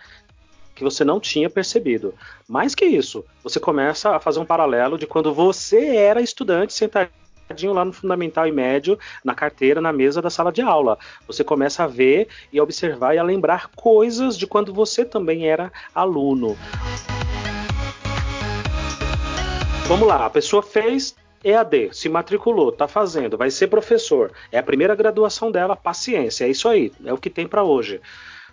[0.75, 2.15] que você não tinha percebido.
[2.49, 7.73] Mais que isso, você começa a fazer um paralelo de quando você era estudante sentadinho
[7.73, 10.99] lá no fundamental e médio, na carteira, na mesa da sala de aula.
[11.27, 15.47] Você começa a ver e a observar e a lembrar coisas de quando você também
[15.47, 16.57] era aluno.
[19.87, 24.33] Vamos lá, a pessoa fez EAD, se matriculou, está fazendo, vai ser professor.
[24.51, 28.01] É a primeira graduação dela, paciência, é isso aí, é o que tem para hoje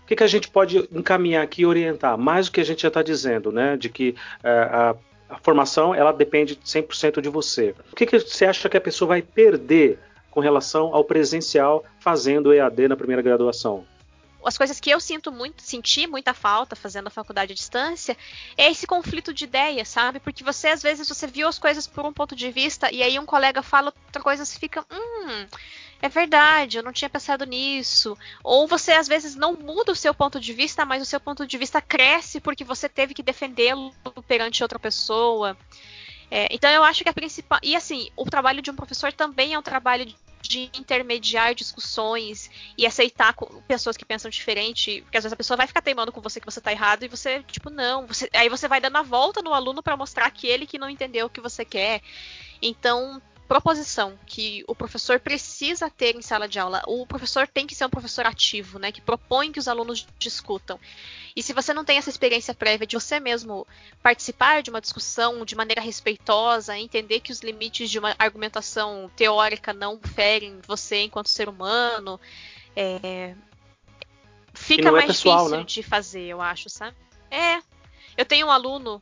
[0.10, 2.18] que, que a gente pode encaminhar aqui e orientar?
[2.18, 3.78] Mais do que a gente já está dizendo, né?
[3.78, 4.96] De que é, a,
[5.30, 7.76] a, formação ela depende 100% de você.
[7.92, 10.00] O que, que você acha que a pessoa vai perder
[10.32, 13.86] com relação ao presencial fazendo EAD na primeira graduação?
[14.46, 18.16] as coisas que eu sinto muito, senti muita falta fazendo a faculdade à distância,
[18.58, 20.18] é esse conflito de ideias, sabe?
[20.18, 23.20] Porque você, às vezes, você viu as coisas por um ponto de vista e aí
[23.20, 25.46] um colega fala outra coisa você fica, hum,
[26.02, 28.18] é verdade, eu não tinha pensado nisso.
[28.44, 31.46] Ou você às vezes não muda o seu ponto de vista, mas o seu ponto
[31.46, 33.94] de vista cresce porque você teve que defendê-lo
[34.28, 35.58] perante outra pessoa.
[36.32, 37.60] É, então eu acho que a principal.
[37.64, 40.06] E assim, o trabalho de um professor também é um trabalho
[40.42, 43.36] de intermediar discussões e aceitar
[43.68, 46.46] pessoas que pensam diferente, porque às vezes a pessoa vai ficar teimando com você que
[46.46, 49.54] você tá errado e você, tipo, não, você, aí você vai dando a volta no
[49.54, 52.02] aluno para mostrar que ele que não entendeu o que você quer.
[52.62, 56.84] Então, proposição que o professor precisa ter em sala de aula.
[56.86, 60.80] O professor tem que ser um professor ativo, né, que propõe que os alunos discutam.
[61.36, 63.66] E se você não tem essa experiência prévia de você mesmo
[64.04, 69.74] participar de uma discussão de maneira respeitosa, entender que os limites de uma argumentação teórica
[69.74, 72.20] não ferem você enquanto ser humano,
[72.76, 73.34] é...
[74.54, 75.64] fica é mais pessoal, difícil né?
[75.66, 76.96] de fazer, eu acho, sabe?
[77.32, 77.64] É.
[78.16, 79.02] Eu tenho um aluno,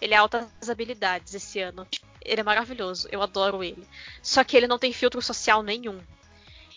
[0.00, 1.86] ele é altas habilidades esse ano
[2.26, 3.86] ele é maravilhoso, eu adoro ele.
[4.22, 6.00] Só que ele não tem filtro social nenhum.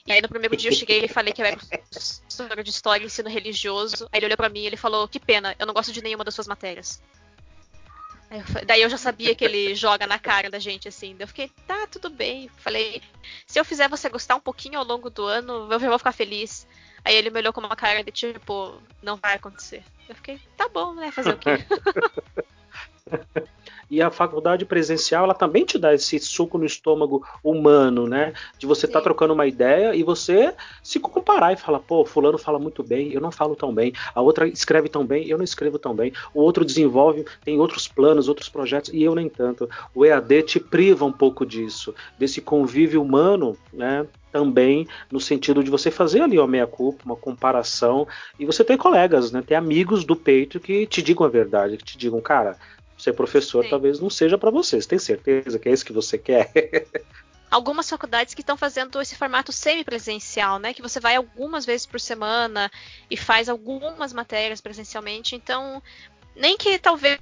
[0.05, 3.03] E aí no primeiro dia eu cheguei e falei que eu era professora de história
[3.03, 4.07] e ensino religioso.
[4.11, 6.23] Aí ele olhou para mim e ele falou: "Que pena, eu não gosto de nenhuma
[6.23, 7.01] das suas matérias".
[8.31, 11.15] Eu, daí eu já sabia que ele joga na cara da gente, assim.
[11.15, 12.47] Daí eu fiquei, tá, tudo bem.
[12.57, 13.01] Falei,
[13.47, 16.67] se eu fizer você gostar um pouquinho ao longo do ano, eu vou ficar feliz.
[17.03, 19.83] Aí ele me olhou com uma cara de tipo, não vai acontecer.
[20.07, 21.11] Eu fiquei, tá bom, né?
[21.11, 21.49] Fazer o quê?
[23.89, 28.33] E a faculdade presencial, ela também te dá esse suco no estômago humano, né?
[28.59, 30.53] De você estar tá trocando uma ideia e você
[30.83, 33.91] se comparar e falar, pô, fulano fala muito bem, eu não falo tão bem.
[34.13, 36.13] A outra escreve tão bem, eu não escrevo tão bem.
[36.33, 39.67] O outro desenvolve, tem outros planos, outros projetos e eu nem tanto.
[39.95, 44.05] O EAD te priva um pouco disso, desse convívio humano, né?
[44.31, 48.07] também no sentido de você fazer ali uma meia-culpa, uma comparação,
[48.39, 51.83] e você ter colegas, né, ter amigos do peito que te digam a verdade, que
[51.83, 52.55] te digam, cara,
[53.01, 53.69] ser professor Sim.
[53.69, 54.81] talvez não seja para você.
[54.81, 56.51] Você tem certeza que é isso que você quer?
[57.49, 60.71] Algumas faculdades que estão fazendo esse formato semipresencial, né?
[60.71, 62.69] Que você vai algumas vezes por semana
[63.09, 65.35] e faz algumas matérias presencialmente.
[65.35, 65.81] Então,
[66.39, 67.19] nem que talvez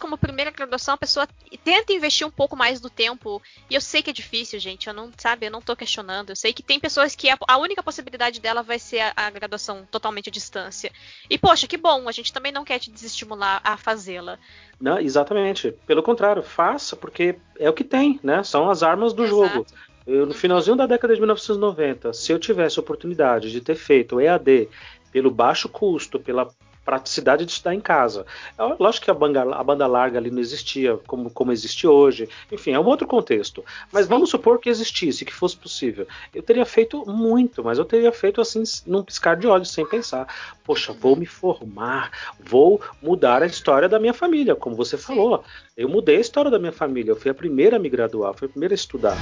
[0.00, 1.28] como primeira graduação a pessoa
[1.62, 3.40] tente investir um pouco mais do tempo.
[3.70, 4.88] E eu sei que é difícil, gente.
[4.88, 6.30] Eu não, sabe, eu não tô questionando.
[6.30, 9.30] Eu sei que tem pessoas que a, a única possibilidade dela vai ser a, a,
[9.30, 10.90] graduação totalmente à distância.
[11.30, 14.38] E poxa, que bom, a gente também não quer te desestimular a fazê-la.
[14.80, 15.72] Não, exatamente.
[15.86, 18.42] Pelo contrário, faça, porque é o que tem, né?
[18.42, 19.48] São as armas do Exato.
[19.48, 19.66] jogo.
[20.04, 24.16] Eu, no finalzinho da década de 1990, se eu tivesse a oportunidade de ter feito
[24.16, 24.68] o EAD
[25.12, 26.48] pelo baixo custo, pela
[26.88, 28.24] praticidade de estudar em casa.
[28.56, 32.26] É, lógico que a banda, a banda larga ali não existia como, como existe hoje,
[32.50, 33.62] enfim, é um outro contexto.
[33.92, 36.06] Mas vamos supor que existisse, que fosse possível.
[36.34, 40.26] Eu teria feito muito, mas eu teria feito assim, num piscar de olhos, sem pensar.
[40.64, 42.10] Poxa, vou me formar,
[42.40, 45.44] vou mudar a história da minha família, como você falou.
[45.76, 48.46] Eu mudei a história da minha família, eu fui a primeira a me graduar, fui
[48.46, 49.18] a primeira a estudar.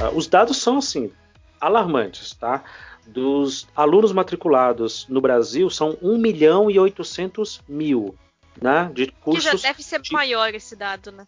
[0.00, 1.10] Ah, os dados são assim,
[1.66, 2.62] alarmantes, tá?
[3.06, 8.14] dos alunos matriculados no Brasil são 1 milhão e 800 mil,
[8.60, 8.90] né?
[8.94, 9.44] De cursos.
[9.44, 10.12] Que já deve ser de...
[10.12, 11.26] maior esse dado, né?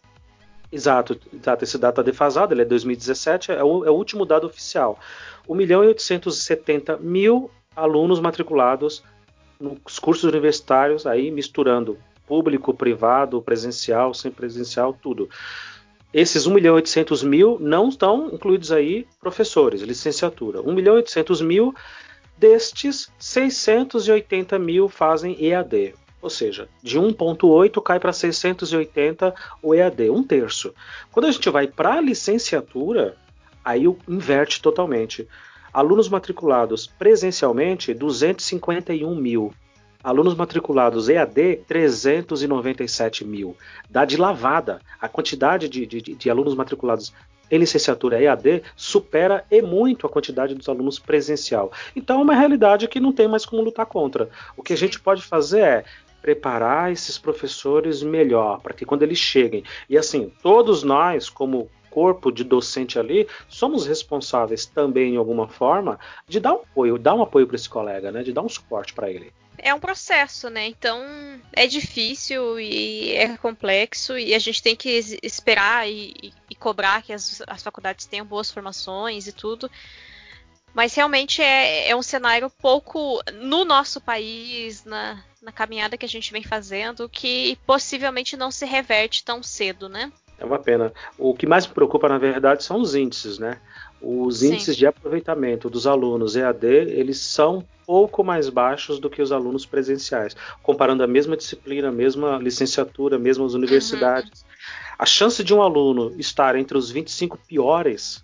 [0.71, 4.47] Exato, exato, esse dado está defasado, ele é 2017, é o, é o último dado
[4.47, 4.99] oficial.
[5.47, 9.03] 1 milhão e 870 mil alunos matriculados
[9.59, 15.29] nos cursos universitários, aí misturando público, privado, presencial, sem presencial, tudo.
[16.13, 20.61] Esses 1 milhão e 800 mil não estão incluídos aí professores, licenciatura.
[20.61, 21.75] 1 milhão e 800 mil
[22.37, 25.95] destes, 680 mil fazem EAD.
[26.21, 30.73] Ou seja, de 1.8 cai para 680 o EAD, um terço.
[31.11, 33.15] Quando a gente vai para a licenciatura,
[33.63, 35.27] aí inverte totalmente.
[35.73, 39.53] Alunos matriculados presencialmente, 251 mil.
[40.07, 43.57] Alunos matriculados EAD, 397 mil.
[43.89, 44.79] Dá de lavada.
[45.01, 47.13] A quantidade de, de, de alunos matriculados
[47.51, 51.73] em licenciatura EAD supera e muito a quantidade dos alunos presencial.
[51.93, 54.29] Então é uma realidade que não tem mais como lutar contra.
[54.55, 55.85] O que a gente pode fazer é
[56.21, 59.65] preparar esses professores melhor, para que quando eles cheguem.
[59.89, 65.99] E assim, todos nós, como corpo de docente ali, somos responsáveis também, em alguma forma,
[66.25, 68.23] de dar um apoio, dar um apoio para esse colega, né?
[68.23, 70.67] de dar um suporte para ele é um processo, né?
[70.67, 71.03] Então
[71.53, 77.13] é difícil e é complexo e a gente tem que esperar e, e cobrar que
[77.13, 79.69] as, as, faculdades tenham boas formações e tudo.
[80.73, 86.09] Mas realmente é, é, um cenário pouco no nosso país, na, na caminhada que a
[86.09, 90.11] gente vem fazendo, que possivelmente não se reverte tão cedo, né?
[90.39, 90.93] É uma pena.
[91.17, 93.57] O que mais me preocupa, na verdade, são os índices, né?
[93.99, 94.53] Os Sim.
[94.53, 99.65] índices de aproveitamento dos alunos EAD, eles são pouco mais baixos do que os alunos
[99.65, 104.41] presenciais, comparando a mesma disciplina, a mesma licenciatura, mesmas universidades.
[104.41, 104.47] Uhum.
[104.99, 108.23] A chance de um aluno estar entre os 25 piores,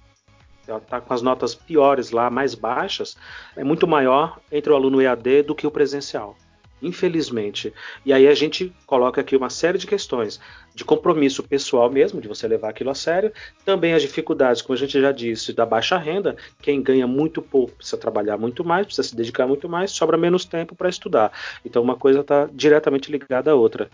[0.67, 3.17] está com as notas piores lá, mais baixas,
[3.55, 6.37] é muito maior entre o aluno EAD do que o presencial
[6.83, 7.73] infelizmente.
[8.05, 10.39] E aí a gente coloca aqui uma série de questões
[10.75, 13.31] de compromisso pessoal mesmo, de você levar aquilo a sério,
[13.63, 17.75] também as dificuldades, como a gente já disse, da baixa renda, quem ganha muito pouco
[17.75, 21.31] precisa trabalhar muito mais, precisa se dedicar muito mais, sobra menos tempo para estudar.
[21.63, 23.89] Então uma coisa está diretamente ligada à outra.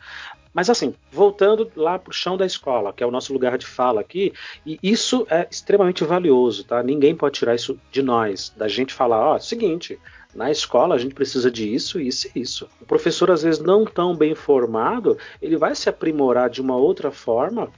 [0.54, 3.66] Mas assim, voltando lá para o chão da escola, que é o nosso lugar de
[3.66, 4.34] fala aqui,
[4.66, 6.82] e isso é extremamente valioso, tá?
[6.82, 10.00] Ninguém pode tirar isso de nós, da gente falar, ó, oh, seguinte,
[10.40, 12.70] na escola a gente precisa de isso, isso e isso.
[12.80, 17.12] O professor, às vezes, não tão bem formado, ele vai se aprimorar de uma outra
[17.12, 17.70] forma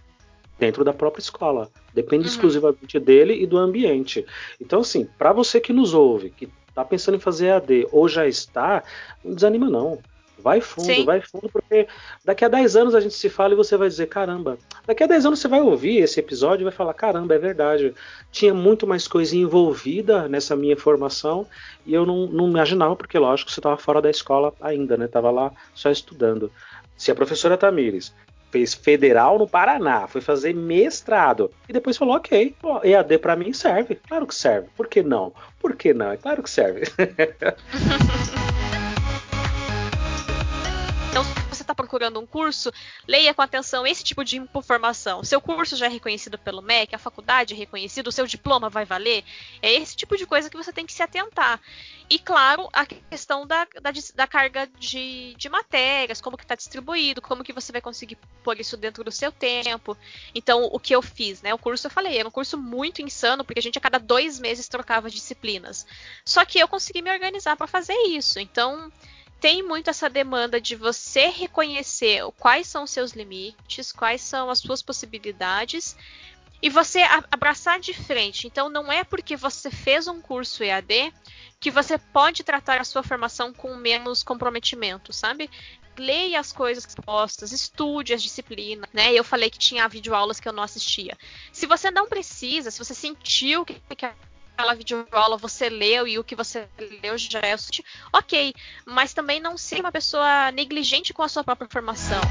[0.60, 1.72] dentro da própria escola.
[1.92, 2.30] Depende uhum.
[2.30, 4.24] exclusivamente dele e do ambiente.
[4.62, 8.28] Então, assim, para você que nos ouve, que está pensando em fazer AD ou já
[8.28, 8.84] está,
[9.26, 9.98] não desanima não.
[10.42, 11.06] Vai fundo, Sim.
[11.06, 11.88] vai fundo, porque
[12.26, 14.58] daqui a 10 anos a gente se fala e você vai dizer, caramba.
[14.86, 17.94] Daqui a 10 anos você vai ouvir esse episódio e vai falar, caramba, é verdade.
[18.32, 21.48] Tinha muito mais coisa envolvida nessa minha formação
[21.86, 25.08] e eu não, não imaginava, porque lógico, você estava fora da escola ainda, né?
[25.08, 26.52] Tava lá só estudando.
[26.98, 28.14] Se a professora Tamires
[28.52, 33.96] fez federal no Paraná, foi fazer mestrado e depois falou: ok, EAD para mim serve.
[33.96, 34.68] Claro que serve.
[34.76, 35.34] Por que não?
[35.60, 36.12] Por que não?
[36.12, 36.84] É claro que serve.
[41.72, 42.72] está procurando um curso,
[43.08, 45.24] leia com atenção esse tipo de informação.
[45.24, 48.86] Seu curso já é reconhecido pelo MEC, a faculdade é reconhecida, o seu diploma vai
[48.86, 49.24] valer.
[49.62, 51.60] É esse tipo de coisa que você tem que se atentar.
[52.10, 57.22] E, claro, a questão da, da, da carga de, de matérias, como que está distribuído,
[57.22, 59.98] como que você vai conseguir pôr isso dentro do seu tempo.
[60.36, 61.54] Então, o que eu fiz, né?
[61.54, 64.42] O curso, eu falei, era um curso muito insano, porque a gente a cada dois
[64.42, 65.88] meses trocava disciplinas.
[66.26, 68.40] Só que eu consegui me organizar para fazer isso.
[68.40, 68.92] Então,
[69.42, 74.60] tem muito essa demanda de você reconhecer quais são os seus limites, quais são as
[74.60, 75.98] suas possibilidades
[76.62, 78.46] e você abraçar de frente.
[78.46, 81.12] Então não é porque você fez um curso EAD
[81.60, 85.50] que você pode tratar a sua formação com menos comprometimento, sabe?
[85.98, 89.12] Leia as coisas postas, estude as disciplinas, né?
[89.12, 91.18] Eu falei que tinha videoaulas que eu não assistia.
[91.52, 93.82] Se você não precisa, se você sentiu que
[94.62, 96.68] aquela videoaula você leu e o que você
[97.02, 97.58] leu já é o
[98.14, 98.54] ok,
[98.86, 102.22] mas também não ser uma pessoa negligente com a sua própria formação.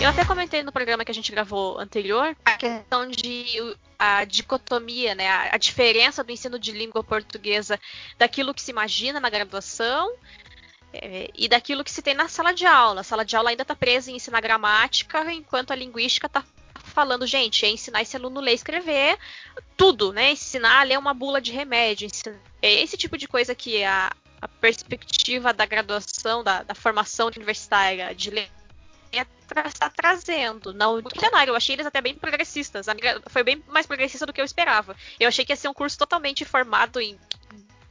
[0.00, 5.14] Eu até comentei no programa que a gente gravou anterior a questão de a dicotomia,
[5.14, 7.80] né, a, a diferença do ensino de língua portuguesa
[8.18, 10.12] daquilo que se imagina na graduação
[10.92, 13.00] é, e daquilo que se tem na sala de aula.
[13.00, 16.44] A sala de aula ainda está presa em ensinar gramática, enquanto a linguística está
[16.94, 19.18] falando, gente, é ensinar esse aluno a ler e escrever
[19.76, 20.30] tudo, né?
[20.30, 22.06] Ensinar a ler uma bula de remédio.
[22.06, 22.36] Ensinar...
[22.62, 28.14] É esse tipo de coisa que a, a perspectiva da graduação, da, da formação universitária
[28.14, 28.50] de ler
[29.66, 30.72] está trazendo.
[30.72, 32.86] Não, no cenário, eu achei eles até bem progressistas.
[33.28, 34.96] Foi bem mais progressista do que eu esperava.
[35.20, 37.18] Eu achei que ia ser um curso totalmente formado em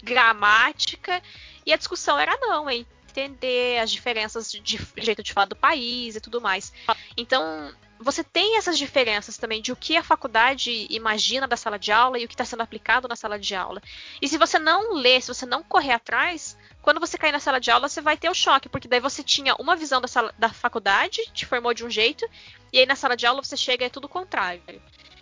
[0.02, 1.22] gramática
[1.66, 2.86] e a discussão era não, hein?
[3.14, 6.74] entender as diferenças de, de jeito de falar do país e tudo mais.
[7.16, 7.72] Então,
[8.04, 12.20] você tem essas diferenças também de o que a faculdade imagina da sala de aula
[12.20, 13.82] e o que está sendo aplicado na sala de aula.
[14.22, 17.60] E se você não lê, se você não correr atrás, quando você cair na sala
[17.60, 20.34] de aula, você vai ter o choque, porque daí você tinha uma visão da, sala,
[20.38, 22.30] da faculdade, te formou de um jeito,
[22.72, 24.62] e aí na sala de aula você chega e é tudo contrário.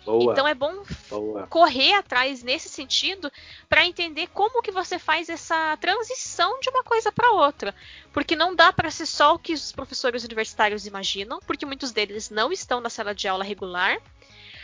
[0.04, 0.32] Boa.
[0.32, 1.46] Então é bom Boa.
[1.46, 3.30] correr atrás nesse sentido
[3.68, 7.74] para entender como que você faz essa transição de uma coisa para outra,
[8.12, 12.30] porque não dá para ser só o que os professores universitários imaginam, porque muitos deles
[12.30, 14.00] não estão na sala de aula regular.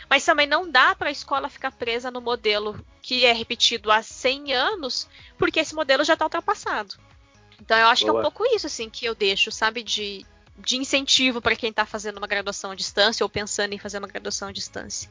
[0.09, 4.01] Mas também não dá para a escola ficar presa no modelo que é repetido há
[4.01, 6.95] 100 anos, porque esse modelo já está ultrapassado.
[7.61, 8.13] Então eu acho Boa.
[8.13, 10.25] que é um pouco isso assim que eu deixo, sabe, de,
[10.57, 14.07] de incentivo para quem está fazendo uma graduação à distância ou pensando em fazer uma
[14.07, 15.09] graduação à distância.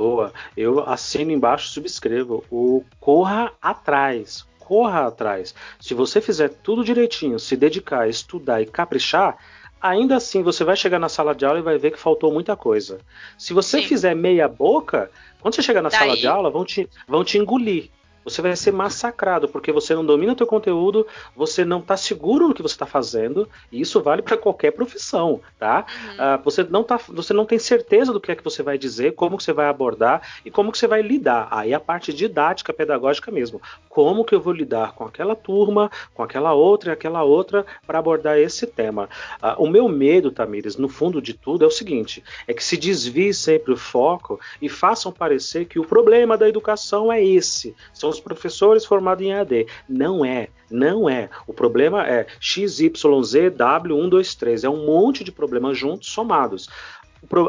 [0.00, 0.32] Boa.
[0.56, 2.42] Eu assino embaixo subscrevo.
[2.50, 4.46] O corra atrás.
[4.58, 5.54] Corra atrás.
[5.78, 9.36] Se você fizer tudo direitinho, se dedicar, estudar e caprichar,
[9.78, 12.56] ainda assim você vai chegar na sala de aula e vai ver que faltou muita
[12.56, 12.98] coisa.
[13.36, 13.88] Se você Sim.
[13.88, 15.98] fizer meia boca, quando você chegar na Daí...
[15.98, 17.90] sala de aula, vão te, vão te engolir
[18.24, 22.48] você vai ser massacrado porque você não domina o teu conteúdo, você não está seguro
[22.48, 25.86] no que você está fazendo, e isso vale para qualquer profissão, tá?
[25.88, 26.14] Uhum.
[26.14, 29.14] Uh, você, não tá, você não tem certeza do que é que você vai dizer,
[29.14, 31.48] como que você vai abordar e como que você vai lidar.
[31.50, 33.60] Aí a parte didática, pedagógica mesmo.
[33.88, 37.98] Como que eu vou lidar com aquela turma, com aquela outra e aquela outra para
[37.98, 39.08] abordar esse tema.
[39.42, 42.76] Uh, o meu medo, Tamires, no fundo de tudo, é o seguinte: é que se
[42.76, 47.74] desvie sempre o foco e façam parecer que o problema da educação é esse.
[47.92, 49.66] São os professores formados em AD.
[49.88, 51.30] Não é, não é.
[51.46, 54.64] O problema é XYZW123.
[54.64, 56.68] É um monte de problemas juntos, somados.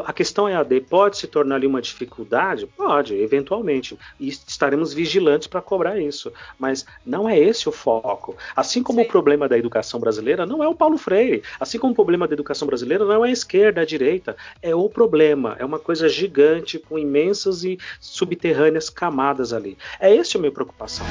[0.04, 2.66] A questão é AD pode se tornar ali uma dificuldade?
[2.66, 3.98] Pode, eventualmente.
[4.20, 6.32] E estaremos vigilantes para cobrar isso.
[6.58, 8.36] Mas não é esse o foco.
[8.54, 9.06] Assim como Sim.
[9.06, 11.42] o problema da educação brasileira não é o Paulo Freire.
[11.58, 14.36] Assim como o problema da educação brasileira não é a esquerda, a direita.
[14.60, 15.56] É o problema.
[15.58, 19.76] É uma coisa gigante com imensas e subterrâneas camadas ali.
[19.98, 21.06] É esse a minha preocupação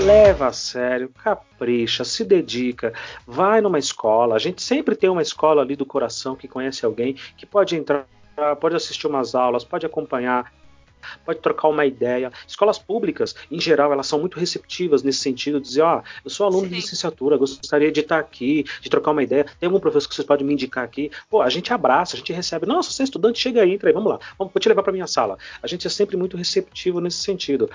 [0.00, 2.92] leva a sério, capricha, se dedica,
[3.26, 4.34] vai numa escola.
[4.34, 8.06] A gente sempre tem uma escola ali do coração que conhece alguém que pode entrar,
[8.60, 10.52] pode assistir umas aulas, pode acompanhar,
[11.24, 12.32] pode trocar uma ideia.
[12.46, 16.46] Escolas públicas, em geral, elas são muito receptivas nesse sentido, dizer, ó, oh, eu sou
[16.46, 16.68] aluno Sim.
[16.70, 19.44] de licenciatura, gostaria de estar aqui, de trocar uma ideia.
[19.58, 21.10] Tem algum professor que vocês podem me indicar aqui?
[21.28, 22.66] Pô, a gente abraça, a gente recebe.
[22.66, 24.92] Nossa, você é estudante, chega aí, entra aí, vamos lá, vamos, vou te levar para
[24.92, 25.36] minha sala.
[25.62, 27.68] A gente é sempre muito receptivo nesse sentido.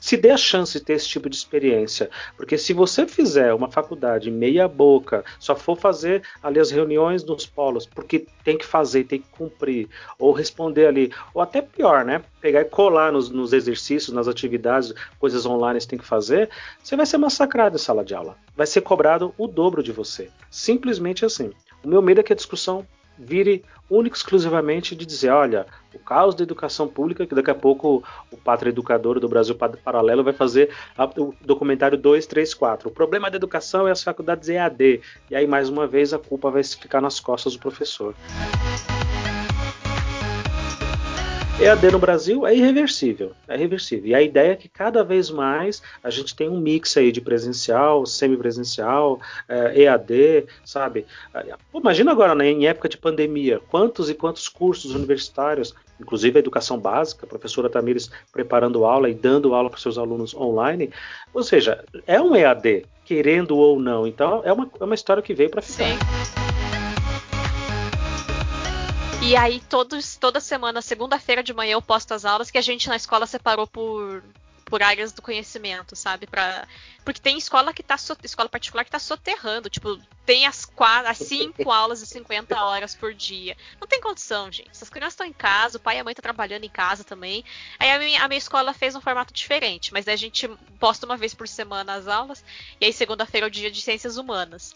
[0.00, 2.10] Se dê a chance de ter esse tipo de experiência.
[2.36, 7.46] Porque se você fizer uma faculdade meia boca, só for fazer ali as reuniões nos
[7.46, 9.88] polos, porque tem que fazer, tem que cumprir,
[10.18, 12.22] ou responder ali, ou até pior, né?
[12.40, 16.48] Pegar e colar nos, nos exercícios, nas atividades, coisas online que você tem que fazer,
[16.82, 18.36] você vai ser massacrado em sala de aula.
[18.56, 20.30] Vai ser cobrado o dobro de você.
[20.50, 21.52] Simplesmente assim.
[21.84, 22.86] O meu medo é que a discussão
[23.20, 28.02] vire único exclusivamente de dizer, olha, o caos da educação pública, que daqui a pouco
[28.30, 30.70] o Pátria Educador do Brasil Paralelo vai fazer
[31.16, 32.88] o documentário 2, 3, 4.
[32.88, 35.00] O problema da educação é as faculdades EAD.
[35.30, 38.14] E aí, mais uma vez, a culpa vai ficar nas costas do professor.
[41.60, 44.08] EAD no Brasil é irreversível, é irreversível.
[44.08, 47.20] E a ideia é que cada vez mais a gente tem um mix aí de
[47.20, 51.04] presencial, semipresencial, é, EAD, sabe?
[51.70, 56.40] Pô, imagina agora, né, em época de pandemia, quantos e quantos cursos universitários, inclusive a
[56.40, 60.90] educação básica, a professora Tamires preparando aula e dando aula para seus alunos online,
[61.34, 64.06] ou seja, é um EAD, querendo ou não.
[64.06, 65.84] Então é uma, é uma história que veio para ficar.
[65.84, 66.19] Sim.
[69.22, 72.88] E aí, todos, toda semana, segunda-feira de manhã, eu posto as aulas que a gente
[72.88, 74.24] na escola separou por,
[74.64, 76.26] por áreas do conhecimento, sabe?
[76.26, 76.66] Pra...
[77.04, 78.16] Porque tem escola que tá so...
[78.22, 82.94] escola particular que tá soterrando, tipo, tem as quatro, as cinco aulas de 50 horas
[82.94, 83.56] por dia.
[83.78, 84.70] Não tem condição, gente.
[84.70, 87.44] Essas crianças estão em casa, o pai e a mãe estão trabalhando em casa também.
[87.78, 90.48] Aí a minha, a minha escola fez um formato diferente, mas a gente
[90.78, 92.42] posta uma vez por semana as aulas,
[92.80, 94.74] e aí segunda-feira é o dia de ciências humanas.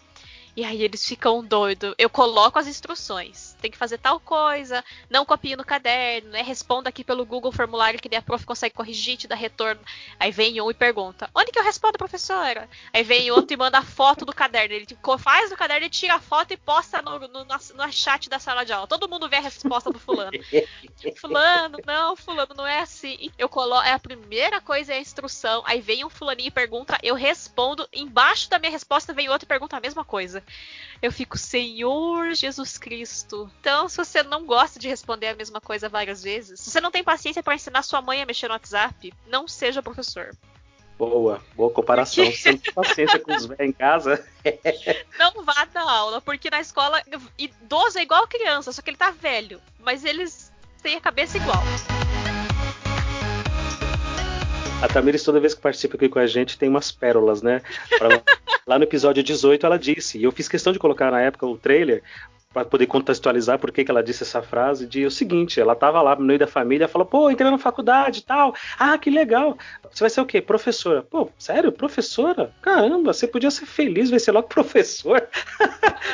[0.56, 1.94] E aí eles ficam doidos.
[1.98, 3.56] Eu coloco as instruções.
[3.60, 6.42] Tem que fazer tal coisa, não copie no caderno, né?
[6.42, 9.80] Responda aqui pelo Google formulário que a prof consegue corrigir, te dá retorno.
[10.18, 12.68] Aí vem um e pergunta: Onde que eu respondo, professora?
[12.92, 14.74] Aí vem outro e manda a foto do caderno.
[14.74, 14.86] Ele
[15.18, 18.64] faz no caderno, e tira a foto e posta no, no, no, chat da sala
[18.64, 18.86] de aula.
[18.86, 20.30] Todo mundo vê a resposta do fulano.
[21.20, 23.30] fulano, não, fulano, não é assim.
[23.36, 23.84] Eu coloco.
[23.86, 25.62] É a primeira coisa é a instrução.
[25.66, 27.88] Aí vem um fulaninho e pergunta, eu respondo.
[27.92, 30.43] Embaixo da minha resposta vem outro e pergunta a mesma coisa.
[31.02, 33.50] Eu fico, Senhor Jesus Cristo.
[33.60, 36.90] Então, se você não gosta de responder a mesma coisa várias vezes, se você não
[36.90, 40.30] tem paciência para ensinar sua mãe a mexer no WhatsApp, não seja professor.
[40.96, 42.24] Boa, boa comparação.
[42.24, 42.42] Porque...
[42.42, 44.24] Tem paciência com os velhos em casa.
[45.18, 47.02] não vá dar aula, porque na escola,
[47.36, 49.60] idoso é igual criança, só que ele tá velho.
[49.80, 51.62] Mas eles têm a cabeça igual.
[54.82, 57.62] A Tamires, toda vez que participa aqui com a gente, tem umas pérolas, né?
[57.98, 58.22] Pra...
[58.66, 61.58] Lá no episódio 18 ela disse, e eu fiz questão de colocar na época o
[61.58, 62.02] trailer,
[62.54, 66.00] para poder contextualizar por que, que ela disse essa frase, de o seguinte, ela estava
[66.00, 69.58] lá no meio da família, falou, pô, entrei na faculdade e tal, ah, que legal,
[69.90, 70.40] você vai ser o quê?
[70.40, 71.02] Professora.
[71.02, 71.72] Pô, sério?
[71.72, 72.54] Professora?
[72.62, 75.28] Caramba, você podia ser feliz, vai ser logo professor.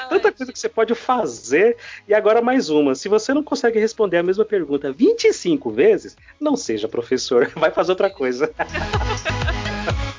[0.09, 1.77] Tanta coisa que você pode fazer.
[2.09, 6.57] E agora mais uma, se você não consegue responder a mesma pergunta 25 vezes, não
[6.57, 8.51] seja professor, vai fazer outra coisa.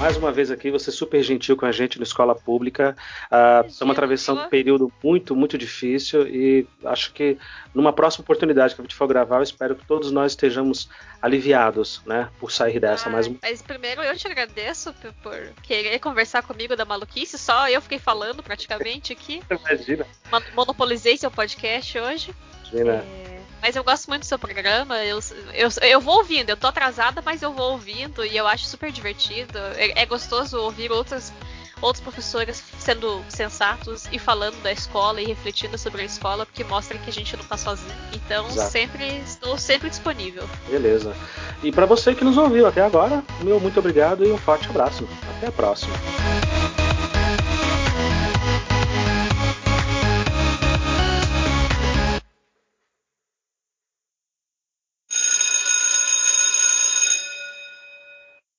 [0.00, 2.96] mais uma vez aqui, você super gentil com a gente na escola pública.
[3.30, 7.36] Uh, estamos atravessando um período muito, muito difícil e acho que
[7.74, 10.88] numa próxima oportunidade que a gente for gravar, eu espero que todos nós estejamos
[11.20, 13.36] aliviados, né, por sair dessa ah, mais um.
[13.42, 17.98] Mas primeiro eu te agradeço por, por, querer conversar comigo da maluquice, só eu fiquei
[17.98, 19.42] falando praticamente aqui.
[19.68, 20.06] Imagina.
[20.54, 22.34] Monopolizei seu podcast hoje.
[22.72, 22.94] Imagina.
[22.94, 23.39] É...
[23.60, 25.04] Mas eu gosto muito do seu programa.
[25.04, 25.20] Eu,
[25.52, 28.90] eu, eu vou ouvindo, eu tô atrasada, mas eu vou ouvindo e eu acho super
[28.90, 29.58] divertido.
[29.76, 31.32] É, é gostoso ouvir outras,
[31.80, 36.98] outros professores sendo sensatos e falando da escola e refletindo sobre a escola, porque mostra
[36.98, 37.94] que a gente não tá sozinho.
[38.14, 38.70] Então, Exato.
[38.70, 40.48] sempre estou sempre disponível.
[40.68, 41.14] Beleza.
[41.62, 45.06] E para você que nos ouviu até agora, meu muito obrigado e um forte abraço.
[45.36, 45.94] Até a próxima.